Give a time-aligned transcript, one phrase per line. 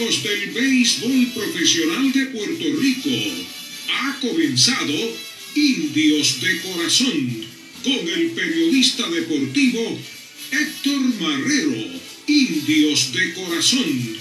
[0.00, 3.10] Del béisbol profesional de Puerto Rico.
[3.92, 4.94] Ha comenzado
[5.54, 7.46] Indios de Corazón
[7.84, 10.00] con el periodista deportivo
[10.52, 12.00] Héctor Marrero.
[12.26, 14.19] Indios de Corazón.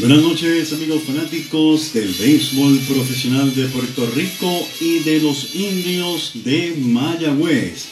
[0.00, 6.74] Buenas noches amigos fanáticos del béisbol profesional de Puerto Rico y de los indios de
[6.78, 7.84] Mayagüez.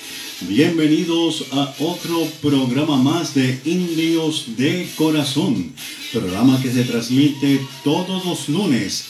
[0.49, 5.71] Bienvenidos a otro programa más de Indios de Corazón,
[6.11, 9.05] programa que se transmite todos los lunes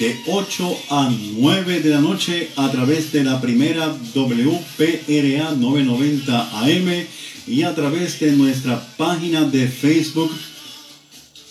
[0.00, 7.06] de 8 a 9 de la noche a través de la primera WPRA 990 AM
[7.46, 10.32] y a través de nuestra página de Facebook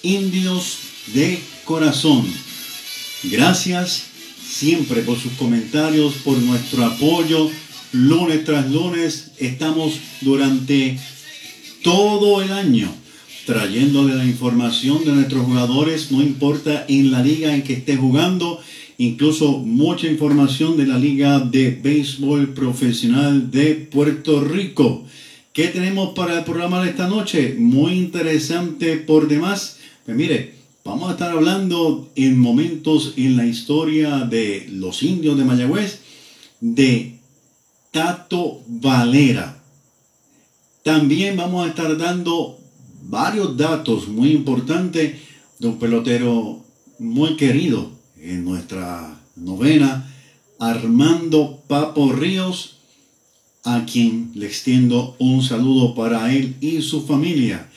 [0.05, 0.77] Indios
[1.13, 2.25] de Corazón.
[3.23, 4.03] Gracias
[4.47, 7.49] siempre por sus comentarios, por nuestro apoyo.
[7.91, 10.99] Lunes tras lunes estamos durante
[11.81, 12.93] todo el año
[13.45, 18.59] trayéndole la información de nuestros jugadores, no importa en la liga en que esté jugando,
[18.97, 25.05] incluso mucha información de la Liga de Béisbol Profesional de Puerto Rico.
[25.53, 27.55] ¿Qué tenemos para el programa de esta noche?
[27.57, 29.77] Muy interesante por demás.
[30.05, 30.53] Pues mire,
[30.83, 36.01] vamos a estar hablando en momentos en la historia de los indios de Mayagüez
[36.61, 37.17] de
[37.89, 39.57] Tato Valera.
[40.83, 42.59] También vamos a estar dando
[43.01, 45.15] varios datos muy importantes
[45.57, 46.63] de un pelotero
[46.99, 47.89] muy querido
[48.21, 50.13] en nuestra novena,
[50.59, 52.77] Armando Papo Ríos,
[53.63, 57.67] a quien le extiendo un saludo para él y su familia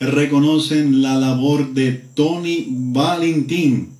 [0.00, 3.92] reconocen la labor de Tony Valentín.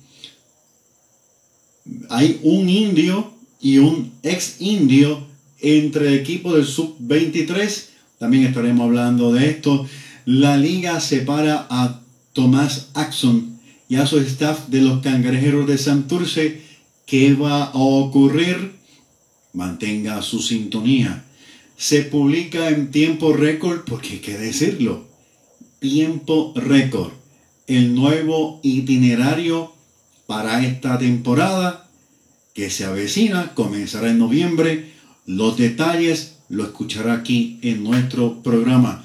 [2.09, 5.25] Hay un indio y un ex indio
[5.59, 7.85] entre el equipo del sub-23.
[8.19, 9.87] También estaremos hablando de esto.
[10.25, 12.01] La liga separa a
[12.33, 13.57] Tomás Axon
[13.89, 16.61] y a su staff de los cangrejeros de Santurce.
[17.05, 18.73] ¿Qué va a ocurrir?
[19.53, 21.23] Mantenga su sintonía.
[21.77, 25.06] Se publica en tiempo récord porque hay que decirlo
[25.79, 27.11] tiempo récord.
[27.67, 29.73] El nuevo itinerario
[30.25, 31.87] para esta temporada
[32.53, 34.91] que se avecina comenzará en noviembre.
[35.25, 39.03] Los detalles lo escuchará aquí en nuestro programa.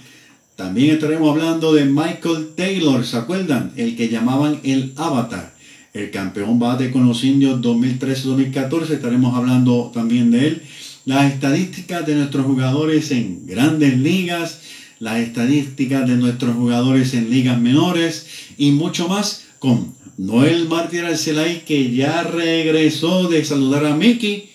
[0.56, 3.72] También estaremos hablando de Michael Taylor, ¿se acuerdan?
[3.76, 5.54] El que llamaban el Avatar,
[5.92, 8.90] el campeón bate con los indios 2013-2014.
[8.90, 10.62] Estaremos hablando también de él.
[11.04, 14.61] Las estadísticas de nuestros jugadores en grandes ligas
[15.02, 18.24] las estadísticas de nuestros jugadores en ligas menores
[18.56, 24.48] y mucho más con Noel Martínez Arcelay que ya regresó de saludar a Mickey.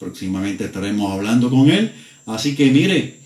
[0.00, 1.92] Próximamente estaremos hablando con él.
[2.26, 3.20] Así que mire,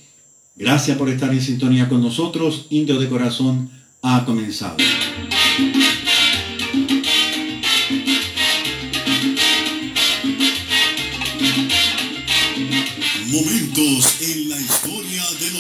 [0.57, 2.67] gracias por estar en sintonía con nosotros.
[2.69, 3.71] Indio de Corazón
[4.03, 4.77] ha comenzado.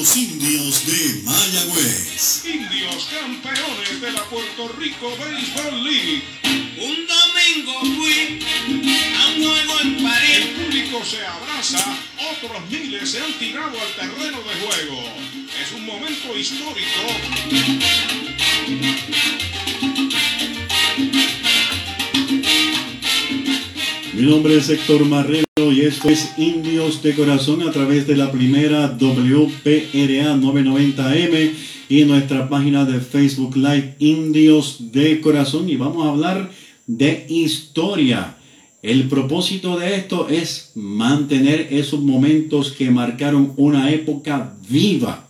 [0.08, 2.44] Los indios de Mayagüez.
[2.46, 6.22] Indios campeones de la Puerto Rico Baseball League.
[6.78, 8.38] Un domingo fui
[9.14, 10.36] a un juego en París.
[10.36, 11.98] El público se abraza,
[12.32, 15.02] otros miles se han tirado al terreno de juego.
[15.60, 17.02] Es un momento histórico.
[24.18, 28.32] Mi nombre es Héctor Marrero y esto es Indios de Corazón a través de la
[28.32, 31.52] primera WPRA 990M
[31.88, 36.50] y nuestra página de Facebook Live Indios de Corazón y vamos a hablar
[36.88, 38.36] de historia.
[38.82, 45.28] El propósito de esto es mantener esos momentos que marcaron una época viva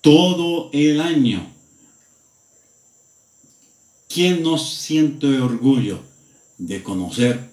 [0.00, 1.46] todo el año.
[4.08, 6.00] ¿Quién no siente orgullo
[6.56, 7.47] de conocer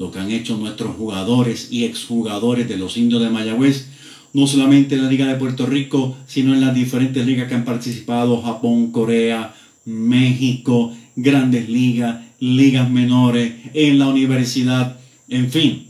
[0.00, 3.88] lo que han hecho nuestros jugadores y exjugadores de los indios de Mayagüez,
[4.32, 7.66] no solamente en la Liga de Puerto Rico, sino en las diferentes ligas que han
[7.66, 9.54] participado, Japón, Corea,
[9.84, 14.98] México, grandes ligas, ligas menores, en la universidad,
[15.28, 15.88] en fin,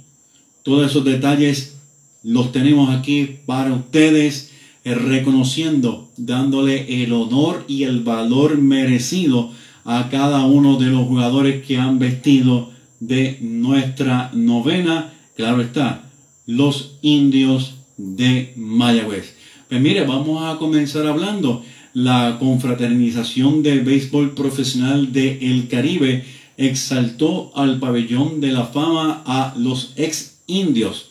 [0.64, 1.76] todos esos detalles
[2.24, 4.50] los tenemos aquí para ustedes,
[4.82, 9.52] eh, reconociendo, dándole el honor y el valor merecido
[9.84, 12.70] a cada uno de los jugadores que han vestido
[13.00, 16.04] de nuestra novena, claro está,
[16.46, 19.34] los indios de Mayagüez.
[19.68, 26.24] Pues mire, vamos a comenzar hablando la confraternización del béisbol profesional del el Caribe
[26.56, 31.10] exaltó al pabellón de la fama a los ex indios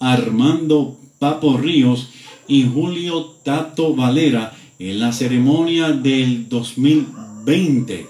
[0.00, 2.08] Armando Papo Ríos
[2.48, 8.06] y Julio Tato Valera en la ceremonia del 2020.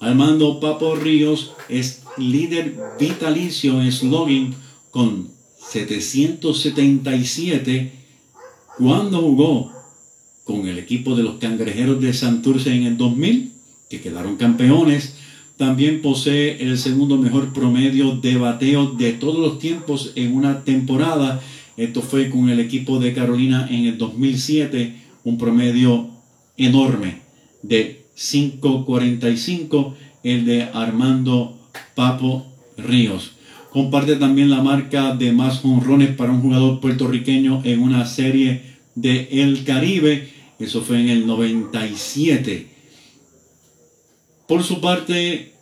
[0.00, 4.52] Armando Papo Ríos es líder vitalicio en slogan
[4.90, 5.28] con
[5.70, 7.92] 777
[8.78, 9.72] cuando jugó
[10.44, 13.52] con el equipo de los Cangrejeros de Santurce en el 2000,
[13.88, 15.16] que quedaron campeones.
[15.56, 21.40] También posee el segundo mejor promedio de bateo de todos los tiempos en una temporada.
[21.76, 24.94] Esto fue con el equipo de Carolina en el 2007,
[25.24, 26.10] un promedio
[26.56, 27.22] enorme
[27.62, 31.58] de 5.45, el de Armando
[31.94, 33.32] Papo Ríos.
[33.70, 38.62] Comparte también la marca de más honrones para un jugador puertorriqueño en una serie
[38.94, 40.28] de El Caribe.
[40.58, 42.68] Eso fue en el 97.
[44.46, 45.54] Por su parte,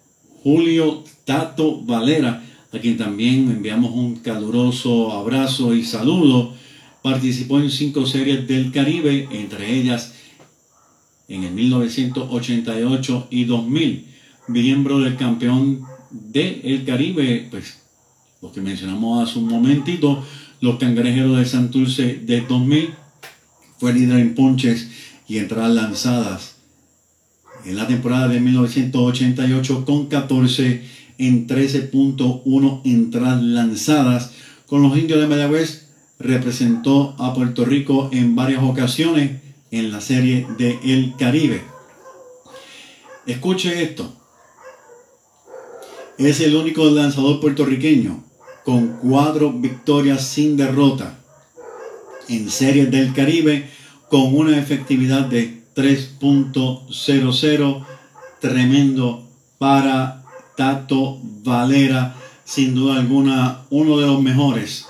[0.43, 2.43] Julio Tato Valera,
[2.73, 6.55] a quien también enviamos un caluroso abrazo y saludo,
[7.03, 10.15] participó en cinco series del Caribe, entre ellas
[11.29, 14.07] en el 1988 y 2000,
[14.49, 15.83] miembro del campeón
[16.13, 17.79] del Caribe, pues
[18.41, 20.25] los que mencionamos hace un momentito,
[20.61, 22.91] los cangrejeros de Santurce de 2000,
[23.79, 24.89] fue líder en ponches
[25.27, 26.53] y entradas lanzadas
[27.65, 30.83] en la temporada de 1988 con 14
[31.19, 34.33] en 13.1 entradas lanzadas.
[34.67, 35.89] Con los indios de Mayagüez
[36.19, 41.63] representó a Puerto Rico en varias ocasiones en la serie de El Caribe.
[43.27, 44.22] Escuche esto.
[46.19, 48.25] Es el único lanzador puertorriqueño
[48.65, 51.19] con cuatro victorias sin derrota
[52.29, 53.69] en series del Caribe
[54.09, 57.85] con una efectividad de 3.00
[58.41, 59.29] tremendo
[59.59, 60.25] para
[60.57, 64.87] Tato Valera sin duda alguna uno de los mejores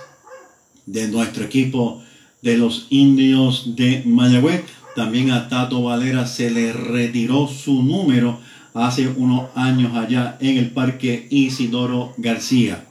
[0.86, 2.02] de nuestro equipo
[2.42, 4.64] de los indios de Mayagüez.
[4.96, 8.40] También a Tato Valera se le retiró su número
[8.74, 12.84] hace unos años allá en el parque Isidoro García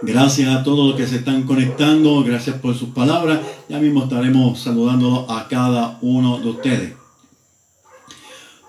[0.00, 3.40] Gracias a todos los que se están conectando, gracias por sus palabras.
[3.68, 6.92] Ya mismo estaremos saludando a cada uno de ustedes.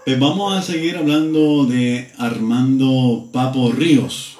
[0.06, 4.40] Pues vamos a seguir hablando de Armando Papo Ríos.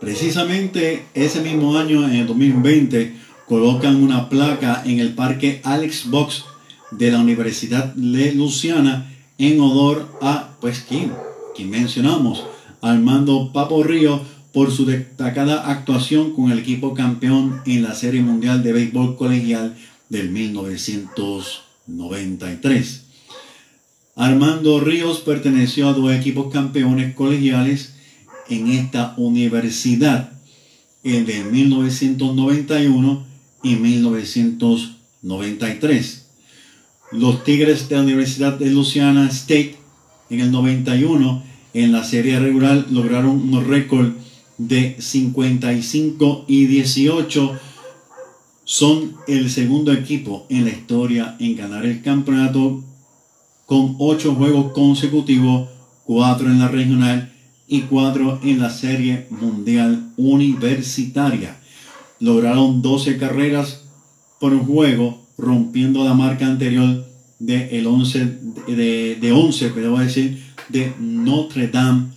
[0.00, 3.14] Precisamente ese mismo año, en el 2020,
[3.46, 6.44] colocan una placa en el parque Alex Box
[6.90, 11.12] de la Universidad de Luciana en honor a, pues, ¿quién?
[11.54, 12.44] ¿Quién mencionamos?
[12.80, 18.62] Armando Papo Ríos por su destacada actuación con el equipo campeón en la Serie Mundial
[18.62, 19.76] de Béisbol Colegial
[20.08, 23.02] del 1993.
[24.16, 27.94] Armando Ríos perteneció a dos equipos campeones colegiales
[28.48, 30.32] en esta universidad,
[31.04, 33.24] el de 1991
[33.62, 36.17] y 1993.
[37.10, 39.76] Los Tigres de la Universidad de Louisiana State
[40.28, 44.12] en el 91 en la serie regular lograron un récord
[44.58, 47.58] de 55 y 18
[48.64, 52.84] son el segundo equipo en la historia en ganar el campeonato
[53.64, 55.70] con 8 juegos consecutivos,
[56.04, 57.32] 4 en la regional
[57.66, 61.58] y 4 en la serie mundial universitaria.
[62.20, 63.84] Lograron 12 carreras
[64.38, 67.06] por juego, rompiendo la marca anterior
[67.38, 72.08] de, el 11, de, de 11, pero decir, de Notre Dame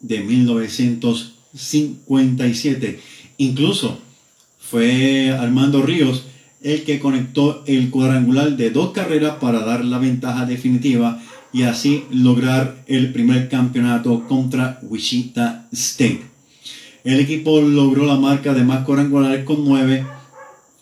[0.00, 3.00] de 1900 57.
[3.38, 3.98] Incluso
[4.58, 6.26] fue Armando Ríos
[6.62, 12.04] el que conectó el cuadrangular de dos carreras para dar la ventaja definitiva y así
[12.10, 16.22] lograr el primer campeonato contra Wichita State.
[17.04, 20.04] El equipo logró la marca de más cuadrangulares con nueve.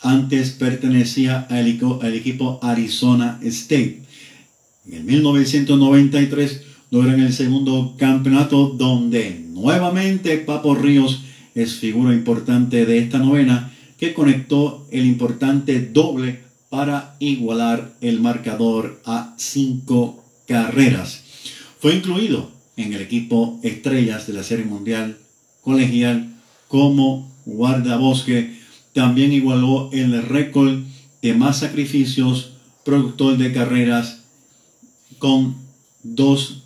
[0.05, 4.03] Antes pertenecía al equipo, Arizona State.
[4.87, 11.23] En el 1993 logran el segundo campeonato donde nuevamente Papo Ríos
[11.55, 19.01] es figura importante de esta novena que conectó el importante doble para igualar el marcador
[19.07, 21.23] a cinco carreras.
[21.81, 25.17] Fue incluido en el equipo estrellas de la Serie Mundial
[25.63, 26.35] Colegial
[26.69, 28.64] como guardabosque.
[28.95, 30.81] También igualó el récord
[31.21, 32.53] de más sacrificios
[32.85, 34.21] productor de carreras
[35.19, 35.57] con
[36.03, 36.63] dos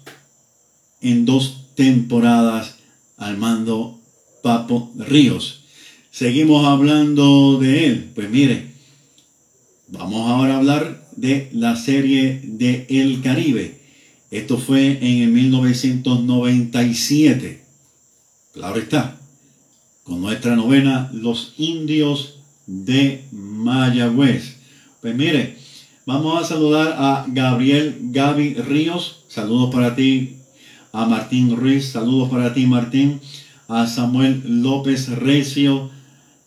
[1.00, 2.76] en dos temporadas
[3.16, 3.98] al mando
[4.42, 5.64] Papo Ríos.
[6.12, 8.10] Seguimos hablando de él.
[8.14, 8.68] Pues mire,
[9.90, 13.80] Vamos ahora a hablar de la serie de El Caribe.
[14.30, 17.64] Esto fue en el 1997.
[18.52, 19.17] Claro está,
[20.08, 24.56] con nuestra novena Los Indios de Mayagüez.
[25.02, 25.58] Pues mire,
[26.06, 29.24] vamos a saludar a Gabriel Gaby Ríos.
[29.28, 30.36] Saludos para ti,
[30.92, 31.90] a Martín Ruiz.
[31.90, 33.20] Saludos para ti, Martín.
[33.68, 35.90] A Samuel López Recio.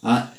[0.01, 0.33] A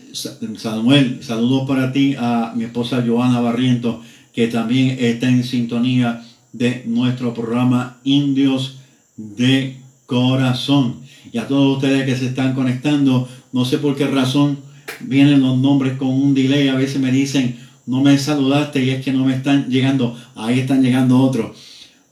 [0.56, 4.02] Samuel, saludos para ti, a mi esposa Joana Barriento,
[4.32, 8.78] que también está en sintonía de nuestro programa Indios
[9.16, 11.02] de Corazón.
[11.32, 14.58] Y a todos ustedes que se están conectando, no sé por qué razón
[15.00, 16.68] vienen los nombres con un delay.
[16.68, 20.16] A veces me dicen, no me saludaste y es que no me están llegando.
[20.34, 21.56] Ahí están llegando otros.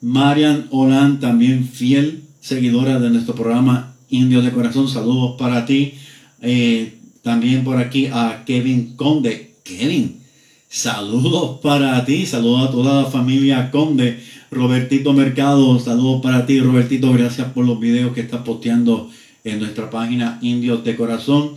[0.00, 4.88] Marian Olan, también fiel seguidora de nuestro programa Indios de Corazón.
[4.88, 5.94] Saludos para ti.
[6.40, 9.56] Eh, también por aquí a Kevin Conde.
[9.62, 10.20] Kevin,
[10.68, 12.24] saludos para ti.
[12.24, 14.18] Saludos a toda la familia Conde.
[14.50, 16.60] Robertito Mercado, saludos para ti.
[16.60, 19.08] Robertito, gracias por los videos que estás posteando
[19.44, 21.54] en nuestra página Indios de Corazón.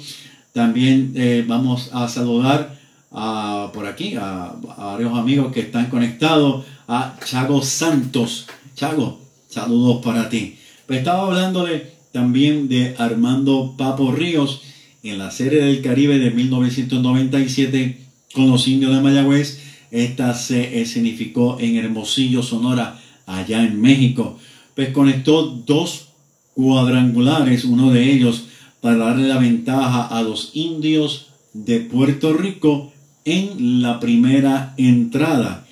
[0.52, 2.78] También eh, vamos a saludar
[3.12, 6.66] a, por aquí a, varios amigos que están conectados.
[6.88, 8.46] A Chago Santos.
[8.76, 9.20] Chago,
[9.50, 10.58] saludos para ti.
[10.86, 14.62] Pues estaba hablándole también de Armando Papo Ríos
[15.02, 18.02] en la serie del Caribe de 1997
[18.34, 19.63] con los indios de Mayagüez.
[19.94, 24.40] Esta se escenificó en Hermosillo, Sonora, allá en México.
[24.74, 26.08] Pues conectó dos
[26.56, 28.46] cuadrangulares, uno de ellos
[28.82, 32.92] para darle la ventaja a los indios de Puerto Rico
[33.24, 35.68] en la primera entrada.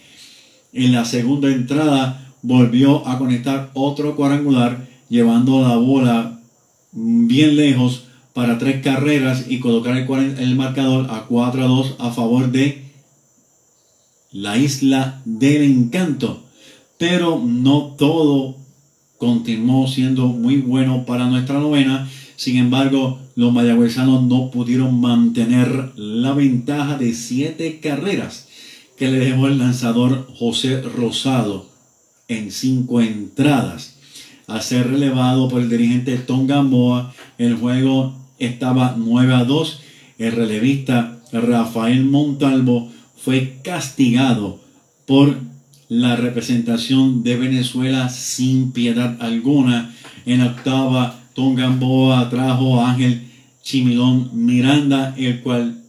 [0.71, 6.39] En la segunda entrada volvió a conectar otro cuadrangular llevando la bola
[6.91, 12.11] bien lejos para tres carreras y colocar el, el marcador a 4 a 2 a
[12.11, 12.90] favor de
[14.31, 16.43] la isla del encanto.
[16.97, 18.55] Pero no todo
[19.17, 22.09] continuó siendo muy bueno para nuestra novena.
[22.35, 28.47] Sin embargo, los mayagüezanos no pudieron mantener la ventaja de siete carreras
[28.97, 31.67] que le dejó el lanzador José Rosado
[32.27, 33.95] en cinco entradas.
[34.47, 39.79] A ser relevado por el dirigente Tom Gamboa, el juego estaba 9 a 2.
[40.17, 42.90] El relevista Rafael Montalvo
[43.23, 44.59] fue castigado
[45.05, 45.37] por
[45.89, 49.93] la representación de Venezuela sin piedad alguna.
[50.25, 53.27] En octava, Tom Gamboa trajo a Ángel
[53.63, 55.83] Chimilón Miranda, el cual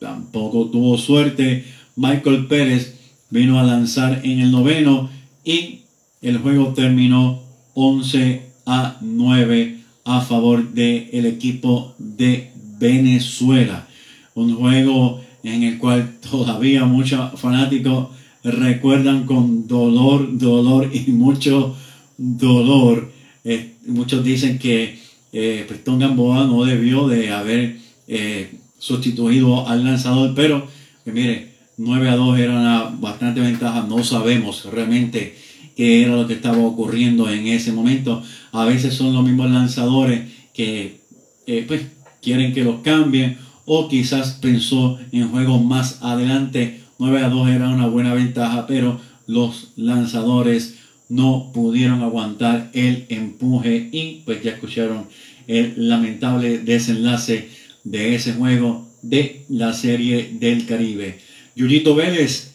[0.00, 1.64] tampoco tuvo suerte.
[1.96, 2.94] Michael Pérez
[3.30, 5.10] vino a lanzar en el noveno
[5.44, 5.80] y
[6.20, 7.42] el juego terminó
[7.74, 13.86] 11 a 9 a favor del el equipo de Venezuela.
[14.34, 18.08] Un juego en el cual todavía muchos fanáticos
[18.44, 21.76] recuerdan con dolor, dolor y mucho
[22.16, 23.12] dolor.
[23.44, 24.98] Eh, muchos dicen que
[25.32, 30.66] eh, pues Gamboa no debió de haber eh, sustituido al lanzador, pero
[31.06, 33.86] mire, 9 a 2 era una bastante ventaja.
[33.88, 35.34] No sabemos realmente
[35.76, 38.22] qué era lo que estaba ocurriendo en ese momento.
[38.52, 41.00] A veces son los mismos lanzadores que
[41.46, 41.82] eh, pues,
[42.20, 46.80] quieren que los cambien o quizás pensó en juegos más adelante.
[46.98, 50.76] 9 a 2 era una buena ventaja, pero los lanzadores
[51.08, 55.06] no pudieron aguantar el empuje y pues ya escucharon
[55.46, 57.50] el lamentable desenlace
[57.84, 61.18] de ese juego de la serie del Caribe.
[61.54, 62.52] Yurito Vélez,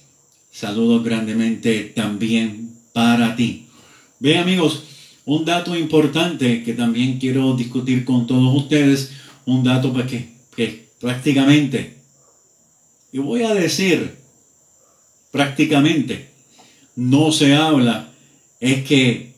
[0.52, 3.68] saludos grandemente también para ti.
[4.20, 4.84] Ve amigos,
[5.26, 9.12] un dato importante que también quiero discutir con todos ustedes,
[9.46, 11.98] un dato pues, que, que prácticamente,
[13.12, 14.16] y voy a decir
[15.32, 16.30] prácticamente,
[16.96, 18.10] no se habla,
[18.60, 19.34] es que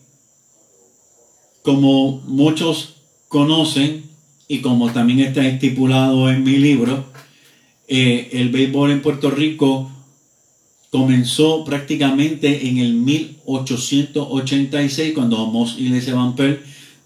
[1.62, 2.96] como muchos
[3.28, 4.04] conocen
[4.48, 7.04] y como también está estipulado en mi libro,
[7.86, 9.92] eh, el béisbol en Puerto Rico
[10.90, 16.34] comenzó prácticamente en el 1886 cuando Amos Iglesia Van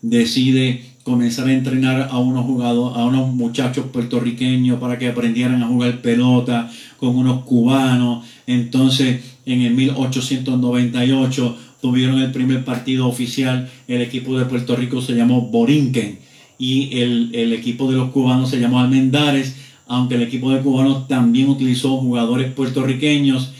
[0.00, 5.68] decide comenzar a entrenar a unos jugadores, a unos muchachos puertorriqueños para que aprendieran a
[5.68, 6.68] jugar pelota
[6.98, 8.26] con unos cubanos.
[8.48, 13.70] Entonces, en el 1898 tuvieron el primer partido oficial.
[13.86, 16.18] El equipo de Puerto Rico se llamó Borinquen
[16.58, 19.54] y el, el equipo de los cubanos se llamó Almendares,
[19.86, 23.52] aunque el equipo de cubanos también utilizó jugadores puertorriqueños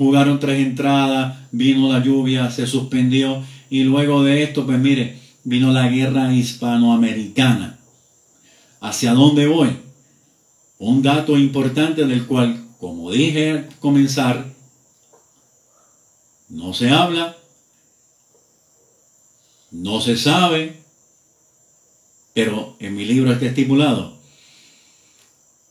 [0.00, 5.72] jugaron tres entradas, vino la lluvia, se suspendió y luego de esto, pues mire, vino
[5.72, 7.78] la guerra hispanoamericana.
[8.80, 9.76] ¿Hacia dónde voy?
[10.78, 14.46] Un dato importante del cual como dije al comenzar,
[16.48, 17.36] no se habla,
[19.70, 20.80] no se sabe,
[22.32, 24.18] pero en mi libro está estipulado.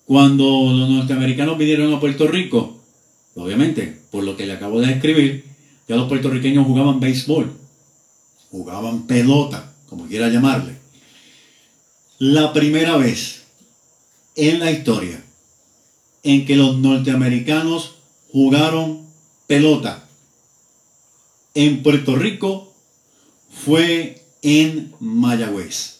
[0.05, 2.77] Cuando los norteamericanos vinieron a Puerto Rico,
[3.35, 5.45] obviamente, por lo que le acabo de escribir,
[5.87, 7.51] ya los puertorriqueños jugaban béisbol,
[8.51, 10.77] jugaban pelota, como quiera llamarle.
[12.17, 13.43] La primera vez
[14.35, 15.23] en la historia
[16.23, 17.95] en que los norteamericanos
[18.31, 19.07] jugaron
[19.47, 20.07] pelota
[21.53, 22.73] en Puerto Rico
[23.51, 25.99] fue en Mayagüez.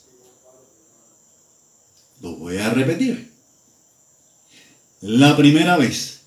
[2.22, 3.32] Lo voy a repetir.
[5.02, 6.22] La primera vez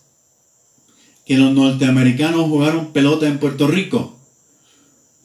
[1.26, 4.16] que los norteamericanos jugaron pelota en Puerto Rico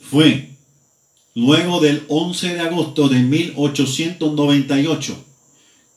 [0.02, 0.57] fue
[1.38, 5.24] luego del 11 de agosto de 1898,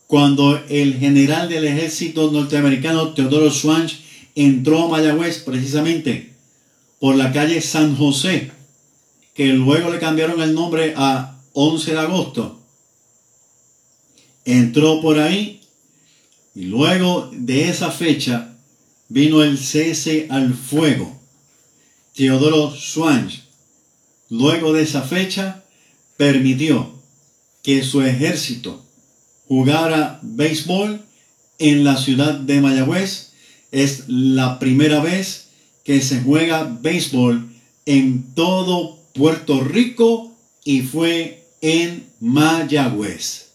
[0.06, 4.00] cuando el general del ejército norteamericano Teodoro Swanch
[4.34, 6.34] entró a Mayagüez precisamente
[6.98, 8.52] por la calle San José,
[9.32, 12.60] que luego le cambiaron el nombre a 11 de agosto.
[14.44, 15.62] Entró por ahí
[16.54, 18.58] y luego de esa fecha
[19.08, 21.18] vino el cese al fuego.
[22.14, 23.39] Teodoro Swanch,
[24.30, 25.64] luego de esa fecha,
[26.16, 26.94] permitió
[27.62, 28.82] que su ejército
[29.48, 31.04] jugara béisbol
[31.58, 33.32] en la ciudad de Mayagüez.
[33.72, 35.48] Es la primera vez
[35.84, 37.50] que se juega béisbol
[37.84, 40.32] en todo Puerto Rico
[40.64, 43.48] y fue en Mayagüez.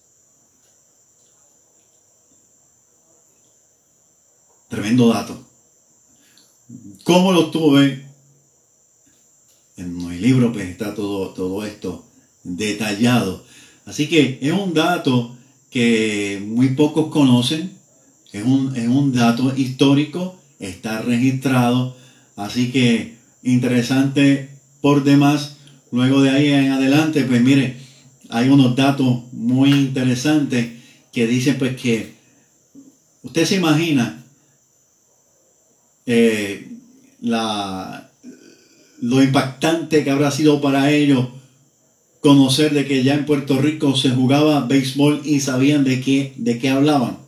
[4.69, 5.41] Tremendo dato.
[7.03, 8.04] ¿Cómo lo tuve?
[9.77, 12.05] En mi libro pues está todo, todo esto
[12.43, 13.43] detallado.
[13.85, 15.35] Así que es un dato
[15.69, 17.73] que muy pocos conocen.
[18.31, 20.39] Es un, es un dato histórico.
[20.59, 21.95] Está registrado.
[22.35, 24.49] Así que interesante
[24.81, 25.57] por demás.
[25.91, 27.77] Luego de ahí en adelante, pues mire,
[28.29, 30.71] hay unos datos muy interesantes
[31.11, 32.13] que dicen pues que
[33.23, 34.23] usted se imagina
[36.05, 36.69] eh,
[37.21, 38.04] la,
[39.01, 41.27] lo impactante que habrá sido para ellos
[42.21, 46.57] conocer de que ya en Puerto Rico se jugaba béisbol y sabían de qué, de
[46.57, 47.19] qué hablaban.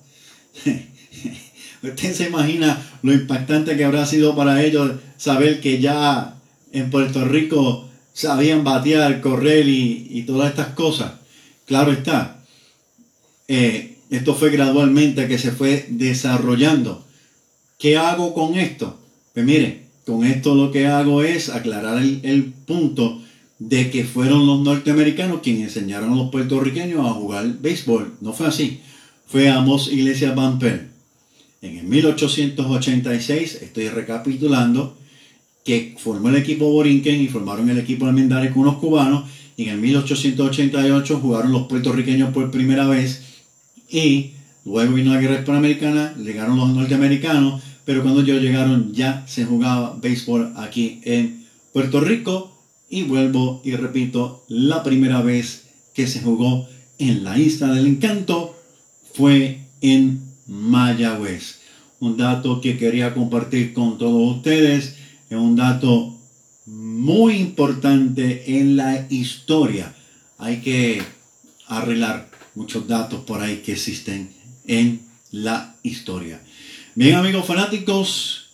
[1.84, 6.40] Usted se imagina lo impactante que habrá sido para ellos saber que ya
[6.72, 11.12] en Puerto Rico sabían batear, correr y, todas estas cosas.
[11.66, 12.40] Claro está.
[13.48, 17.06] Eh, esto fue gradualmente que se fue desarrollando.
[17.78, 19.00] ¿Qué hago con esto?
[19.36, 23.22] Pues mire, con esto lo que hago es aclarar el, punto
[23.60, 28.14] de que fueron los norteamericanos quienes enseñaron a los puertorriqueños a jugar béisbol.
[28.22, 28.80] No fue así.
[29.28, 30.88] Fue Amos Iglesias Van Pell.
[31.62, 34.98] En el 1886, estoy recapitulando,
[35.66, 39.30] que formó el equipo Borinquen y formaron el equipo Almendares con unos cubanos.
[39.58, 43.24] Y en el 1888 jugaron los puertorriqueños por primera vez.
[43.90, 44.32] Y
[44.64, 49.98] luego vino la guerra hispanoamericana, llegaron los norteamericanos pero cuando ellos llegaron ya se jugaba
[50.02, 52.52] béisbol aquí en Puerto Rico
[52.90, 56.68] y vuelvo y repito, la primera vez que se jugó
[57.00, 58.60] en la isla del encanto
[59.14, 61.60] fue en Mayagüez.
[62.02, 64.98] Un dato que quería compartir con todos ustedes,
[65.30, 66.14] es un dato
[66.66, 69.96] muy importante en la historia.
[70.38, 71.02] Hay que
[71.68, 74.34] arreglar muchos datos por ahí que existen
[74.66, 75.00] en
[75.32, 76.42] la historia.
[76.98, 78.48] Bien amigos fanáticos,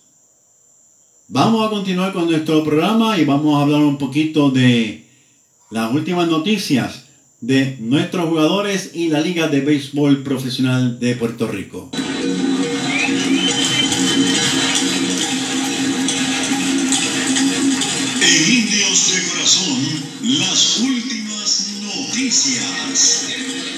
[1.29, 5.08] vamos a continuar con nuestro programa y vamos a hablar un poquito de
[5.71, 7.06] las últimas noticias
[7.39, 11.91] de nuestros jugadores y la Liga de Béisbol Profesional de Puerto Rico.
[18.21, 19.79] En Indios de Corazón,
[20.21, 23.73] las últimas noticias.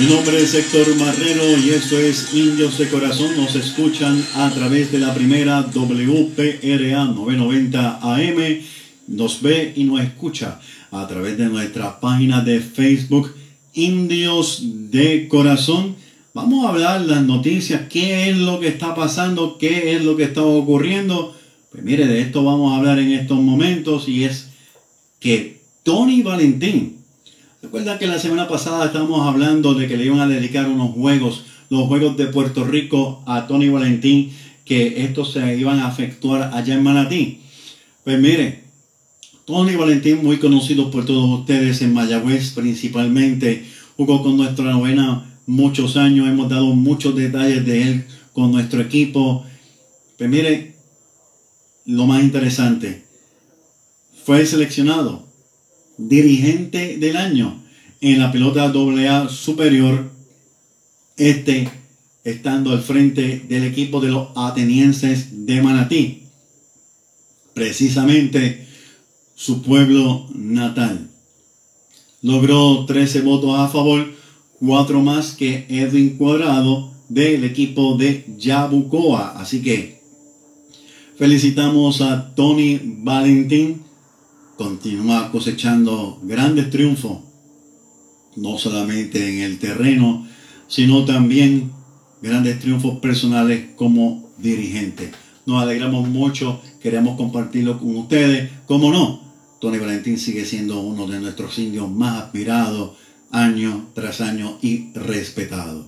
[0.00, 3.36] Mi nombre es Héctor Marrero y esto es Indios de Corazón.
[3.36, 8.60] Nos escuchan a través de la primera WPRA 990 AM.
[9.08, 10.58] Nos ve y nos escucha
[10.90, 13.34] a través de nuestra página de Facebook
[13.74, 15.96] Indios de Corazón.
[16.32, 20.24] Vamos a hablar las noticias, qué es lo que está pasando, qué es lo que
[20.24, 21.36] está ocurriendo.
[21.70, 24.48] Pues mire, de esto vamos a hablar en estos momentos y es
[25.18, 26.99] que Tony Valentín
[27.70, 31.44] Recuerda que la semana pasada estábamos hablando de que le iban a dedicar unos juegos,
[31.68, 34.32] los Juegos de Puerto Rico a Tony Valentín,
[34.64, 37.42] que estos se iban a efectuar allá en Manatí.
[38.02, 38.64] Pues mire,
[39.44, 43.64] Tony Valentín, muy conocido por todos ustedes en Mayagüez principalmente,
[43.96, 49.44] jugó con nuestra novena muchos años, hemos dado muchos detalles de él con nuestro equipo.
[50.18, 50.74] Pues mire,
[51.86, 53.04] lo más interesante,
[54.24, 55.24] fue seleccionado
[55.98, 57.59] dirigente del año
[58.00, 60.10] en la pelota AA superior,
[61.16, 61.70] este
[62.24, 66.24] estando al frente del equipo de los atenienses de Manatí,
[67.54, 68.66] precisamente
[69.34, 71.08] su pueblo natal.
[72.22, 74.12] Logró 13 votos a favor,
[74.60, 79.40] 4 más que Edwin Cuadrado del equipo de Yabucoa.
[79.40, 80.02] Así que
[81.16, 83.82] felicitamos a Tony Valentín.
[84.56, 87.20] Continúa cosechando grandes triunfos,
[88.36, 90.26] no solamente en el terreno,
[90.68, 91.72] sino también
[92.22, 95.10] grandes triunfos personales como dirigente.
[95.46, 98.50] Nos alegramos mucho, queremos compartirlo con ustedes.
[98.66, 99.20] ¿Cómo no?
[99.60, 102.92] Tony Valentín sigue siendo uno de nuestros indios más admirados
[103.30, 105.86] año tras año y respetado.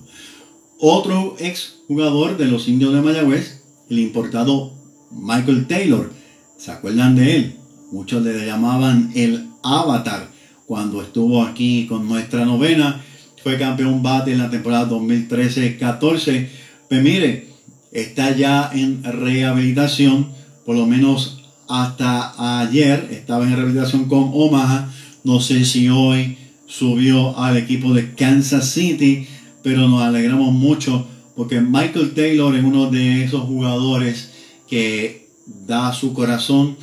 [0.79, 4.73] Otro ex jugador de los indios de Mayagüez, el importado
[5.11, 6.11] Michael Taylor.
[6.57, 7.55] ¿Se acuerdan de él?
[7.91, 10.32] Muchos le llamaban el avatar
[10.73, 12.99] cuando estuvo aquí con nuestra novena.
[13.43, 16.47] Fue campeón bate en la temporada 2013-14.
[16.89, 17.49] Pues mire,
[17.91, 20.29] está ya en rehabilitación,
[20.65, 24.91] por lo menos hasta ayer estaba en rehabilitación con Omaha.
[25.23, 29.27] No sé si hoy subió al equipo de Kansas City,
[29.61, 31.05] pero nos alegramos mucho
[31.35, 34.31] porque Michael Taylor es uno de esos jugadores
[34.67, 35.29] que
[35.67, 36.77] da su corazón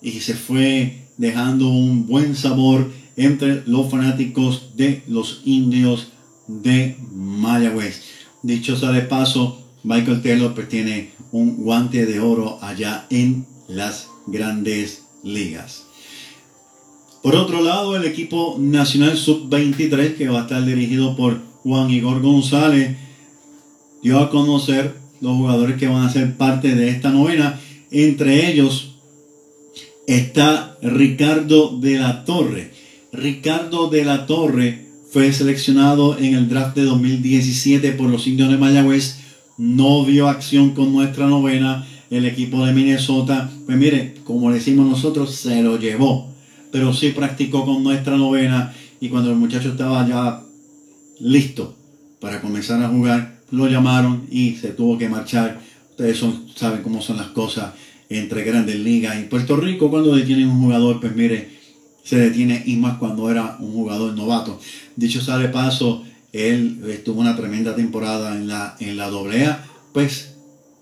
[0.00, 6.08] y se fue dejando un buen sabor entre los fanáticos de los indios
[6.46, 8.02] de Mayagüez.
[8.42, 14.08] Dicho sea de paso, Michael Taylor pues, tiene un guante de oro allá en las
[14.26, 15.84] grandes ligas.
[17.22, 22.20] Por otro lado, el equipo nacional sub-23, que va a estar dirigido por Juan Igor
[22.20, 22.98] González,
[24.02, 27.58] dio a conocer los jugadores que van a ser parte de esta novena.
[27.90, 28.96] Entre ellos
[30.06, 32.73] está Ricardo de la Torre.
[33.14, 38.58] Ricardo de la Torre fue seleccionado en el draft de 2017 por los indios de
[38.58, 39.18] Mayagüez.
[39.56, 45.32] No vio acción con nuestra novena el equipo de Minnesota, pues mire, como decimos nosotros,
[45.32, 46.34] se lo llevó.
[46.72, 50.42] Pero sí practicó con nuestra novena y cuando el muchacho estaba ya
[51.20, 51.76] listo
[52.20, 55.60] para comenzar a jugar, lo llamaron y se tuvo que marchar.
[55.90, 56.20] Ustedes
[56.56, 57.74] saben cómo son las cosas
[58.08, 59.14] entre grandes ligas.
[59.14, 61.53] En Puerto Rico, cuando detienen un jugador, pues mire,
[62.04, 64.60] se detiene y más cuando era un jugador novato.
[64.94, 69.10] Dicho sea paso, él estuvo una tremenda temporada en la, en la
[69.92, 70.34] pues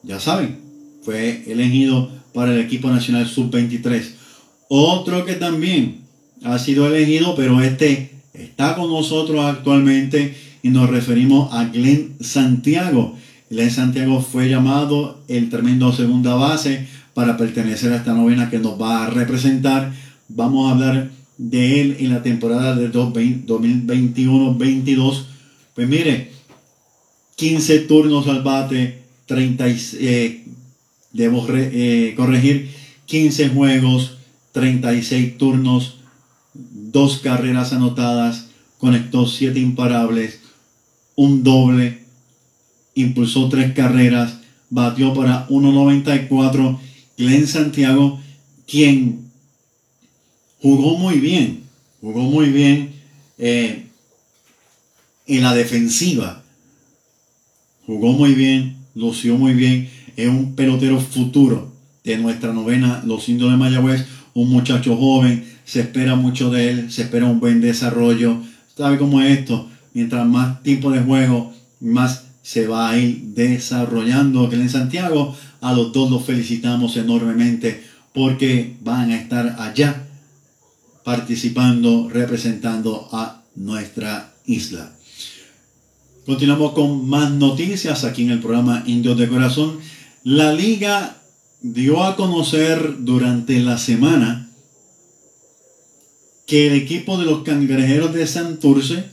[0.02, 0.58] ya saben,
[1.02, 4.02] fue elegido para el equipo nacional sub-23.
[4.68, 6.02] Otro que también
[6.42, 13.16] ha sido elegido, pero este está con nosotros actualmente y nos referimos a Glenn Santiago.
[13.50, 18.80] Glenn Santiago fue llamado el tremendo segunda base para pertenecer a esta novena que nos
[18.80, 19.92] va a representar.
[20.35, 25.25] Vamos a hablar de él en la temporada de 2021-22.
[25.75, 26.33] Pues mire,
[27.37, 29.66] 15 turnos al bate, 30,
[31.12, 32.71] debo eh, corregir
[33.07, 34.16] 15 juegos,
[34.53, 35.99] 36 turnos,
[36.55, 40.40] dos carreras anotadas, conectó 7 imparables,
[41.14, 42.03] un doble,
[42.95, 44.38] impulsó tres carreras,
[44.71, 46.79] batió para 1.94.
[47.18, 48.21] Glenn Santiago,
[48.66, 49.21] quien
[50.62, 51.64] jugó muy bien,
[52.01, 52.92] jugó muy bien
[53.38, 53.87] eh,
[55.27, 56.42] en la defensiva,
[57.87, 61.72] jugó muy bien, lució muy bien es un pelotero futuro
[62.05, 66.92] de nuestra novena, los indios de Mayagüez, un muchacho joven, se espera mucho de él,
[66.92, 68.38] se espera un buen desarrollo.
[68.77, 69.68] ¿Sabe cómo es esto?
[69.94, 74.48] Mientras más tiempo de juego, más se va a ir desarrollando.
[74.48, 80.09] Que en Santiago, a los dos los felicitamos enormemente porque van a estar allá
[81.04, 84.92] participando, representando a nuestra isla.
[86.24, 89.78] Continuamos con más noticias aquí en el programa Indios de Corazón.
[90.22, 91.16] La liga
[91.60, 94.48] dio a conocer durante la semana
[96.46, 99.04] que el equipo de los cangrejeros de Santurce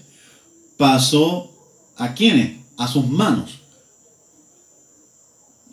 [0.78, 1.52] pasó
[1.98, 2.58] a quienes?
[2.78, 3.60] A sus manos.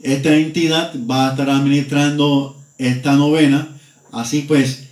[0.02, 3.78] Esta entidad va a estar administrando esta novena.
[4.12, 4.85] Así pues,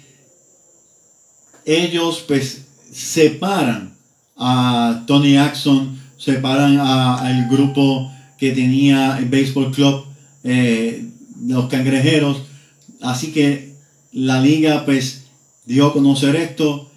[1.64, 3.94] ellos pues separan
[4.36, 10.04] a Tony Axon, separan al grupo que tenía el Baseball Club
[10.42, 11.08] eh,
[11.46, 12.42] los cangrejeros.
[13.00, 13.74] Así que
[14.12, 15.24] la liga pues
[15.66, 16.90] dio a conocer esto,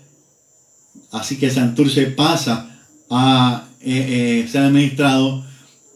[1.12, 2.78] así que Santurce pasa
[3.10, 5.46] a eh, eh, ser administrado.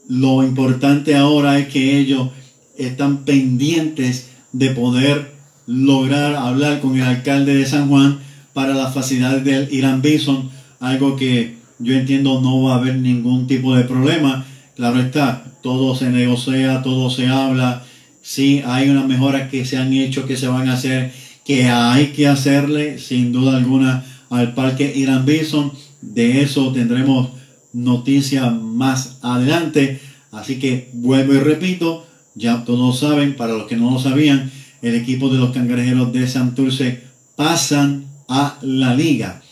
[0.08, 2.30] Lo importante ahora es que ellos
[2.76, 5.32] están pendientes de poder
[5.66, 8.20] lograr hablar con el alcalde de San Juan
[8.52, 13.46] para las facilidades del Irán Bison, algo que yo entiendo no va a haber ningún
[13.46, 14.44] tipo de problema.
[14.76, 17.84] Claro está, todo se negocia, todo se habla.
[18.22, 21.12] Sí, hay unas mejoras que se han hecho, que se van a hacer,
[21.44, 25.72] que hay que hacerle sin duda alguna al parque Irán Bison.
[26.00, 27.30] De eso tendremos
[27.72, 30.00] noticias más adelante.
[30.30, 34.50] Así que vuelvo y repito, ya todos saben, para los que no lo sabían,
[34.82, 37.02] el equipo de los cangrejeros de Santurce
[37.36, 39.42] pasan a la liga.